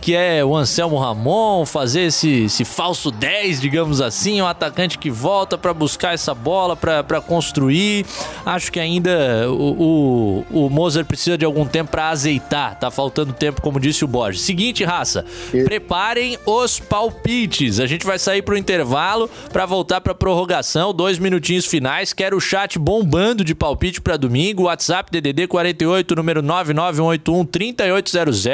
[0.01, 5.09] que é o Anselmo Ramon fazer esse, esse falso 10, digamos assim, um atacante que
[5.09, 8.05] volta pra buscar essa bola, pra pra construir.
[8.45, 12.77] Acho que ainda o, o, o Mozart precisa de algum tempo pra azeitar.
[12.79, 14.41] Tá faltando tempo, como disse o Borges.
[14.41, 15.25] Seguinte, raça,
[15.63, 17.79] preparem os palpites.
[17.79, 22.13] A gente vai sair pro intervalo pra voltar pra prorrogação, dois minutinhos finais.
[22.13, 24.63] Quero o chat bombando de palpite pra domingo.
[24.63, 28.47] WhatsApp DDD 48, número 99181 3800.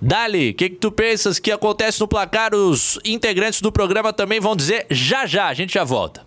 [0.00, 2.54] Dali, o que, que tu pensas que acontece no placar?
[2.54, 5.48] Os integrantes do programa também vão dizer já já.
[5.48, 6.24] A gente já volta.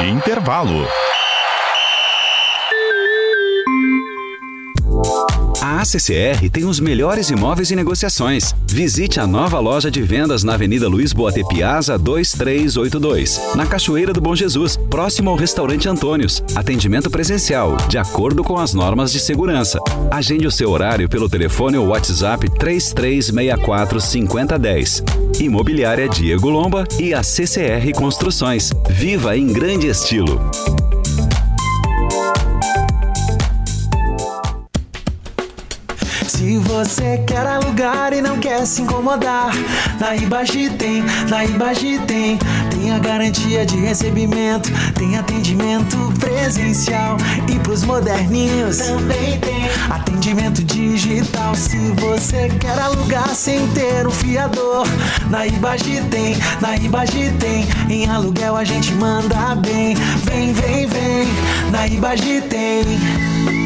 [0.00, 0.86] Intervalo.
[5.76, 8.54] A ACCR tem os melhores imóveis e negociações.
[8.66, 14.18] Visite a nova loja de vendas na Avenida Luiz Boate Piazza 2382, na Cachoeira do
[14.18, 16.42] Bom Jesus, próximo ao restaurante Antônios.
[16.54, 19.78] Atendimento presencial, de acordo com as normas de segurança.
[20.10, 25.04] Agende o seu horário pelo telefone ou WhatsApp 3364 5010.
[25.40, 28.70] Imobiliária Diego Lomba e a CCR Construções.
[28.88, 30.40] Viva em grande estilo.
[36.46, 39.50] Se você quer alugar e não quer se incomodar,
[39.98, 42.38] na Ibagi tem, na Ibagi tem.
[42.70, 47.16] Tem a garantia de recebimento, tem atendimento presencial.
[47.52, 51.52] E pros moderninhos também tem atendimento digital.
[51.56, 54.86] Se você quer alugar sem ter um fiador,
[55.28, 57.66] na Ibagi tem, na Ibagi tem.
[57.90, 59.96] Em aluguel a gente manda bem.
[60.22, 61.26] Vem, vem, vem,
[61.72, 63.65] na Ibagi tem.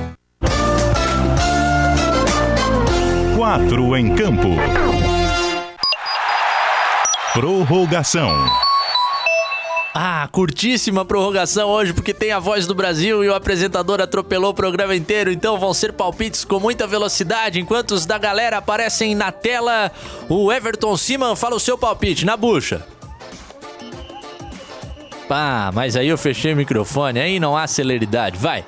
[3.51, 4.47] Quatro em campo.
[7.33, 8.31] Prorrogação.
[9.93, 14.53] Ah, curtíssima prorrogação hoje, porque tem a voz do Brasil e o apresentador atropelou o
[14.53, 19.33] programa inteiro, então vão ser palpites com muita velocidade, enquanto os da galera aparecem na
[19.33, 19.91] tela.
[20.29, 22.87] O Everton Siman fala o seu palpite, na bucha.
[25.29, 28.63] Ah, mas aí eu fechei o microfone, aí não há celeridade, vai.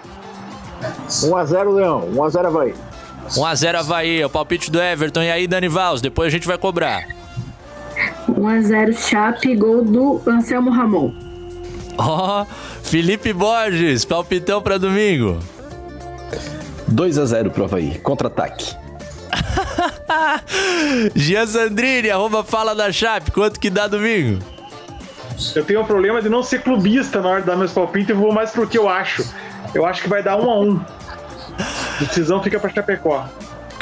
[1.07, 2.92] 1x0 Leão, 1x0 Havaí.
[3.30, 5.24] 1x0 Havaí, é o palpite do Everton.
[5.24, 7.07] E aí, Dani Valls, depois a gente vai cobrar.
[8.28, 11.13] 1x0 Chape, gol do Anselmo Ramon.
[11.97, 12.45] Ó, oh,
[12.84, 15.39] Felipe Borges, palpitão pra domingo.
[16.88, 18.76] 2 a 0 pro Havaí, contra-ataque.
[21.15, 24.43] Gian Sandrini, arroba fala da Chape, quanto que dá domingo?
[25.55, 28.17] Eu tenho um problema de não ser clubista na hora de dar meus palpites, eu
[28.17, 29.24] vou mais pro que eu acho.
[29.74, 30.86] Eu acho que vai dar 1 a 1
[32.05, 33.25] Decisão fica pra Chapecó.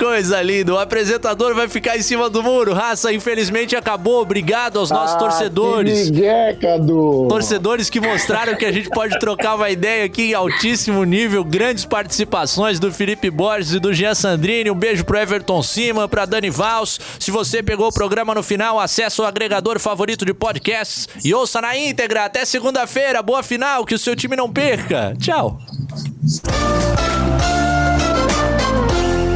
[0.01, 2.73] Coisa linda, o apresentador vai ficar em cima do muro.
[2.73, 4.21] Raça, infelizmente acabou.
[4.21, 6.09] Obrigado aos nossos ah, torcedores.
[6.09, 7.27] Que Cadu.
[7.29, 11.43] Torcedores que mostraram que a gente pode trocar uma ideia aqui em altíssimo nível.
[11.43, 14.71] Grandes participações do Felipe Borges e do Jean Sandrini.
[14.71, 16.99] Um beijo pro Everton Cima, pra Dani Vals.
[17.19, 21.61] Se você pegou o programa no final, acessa o agregador favorito de podcasts e ouça
[21.61, 22.25] na íntegra.
[22.25, 23.21] Até segunda-feira.
[23.21, 25.13] Boa final, que o seu time não perca.
[25.19, 25.59] Tchau.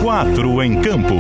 [0.06, 1.16] Quatro em campo.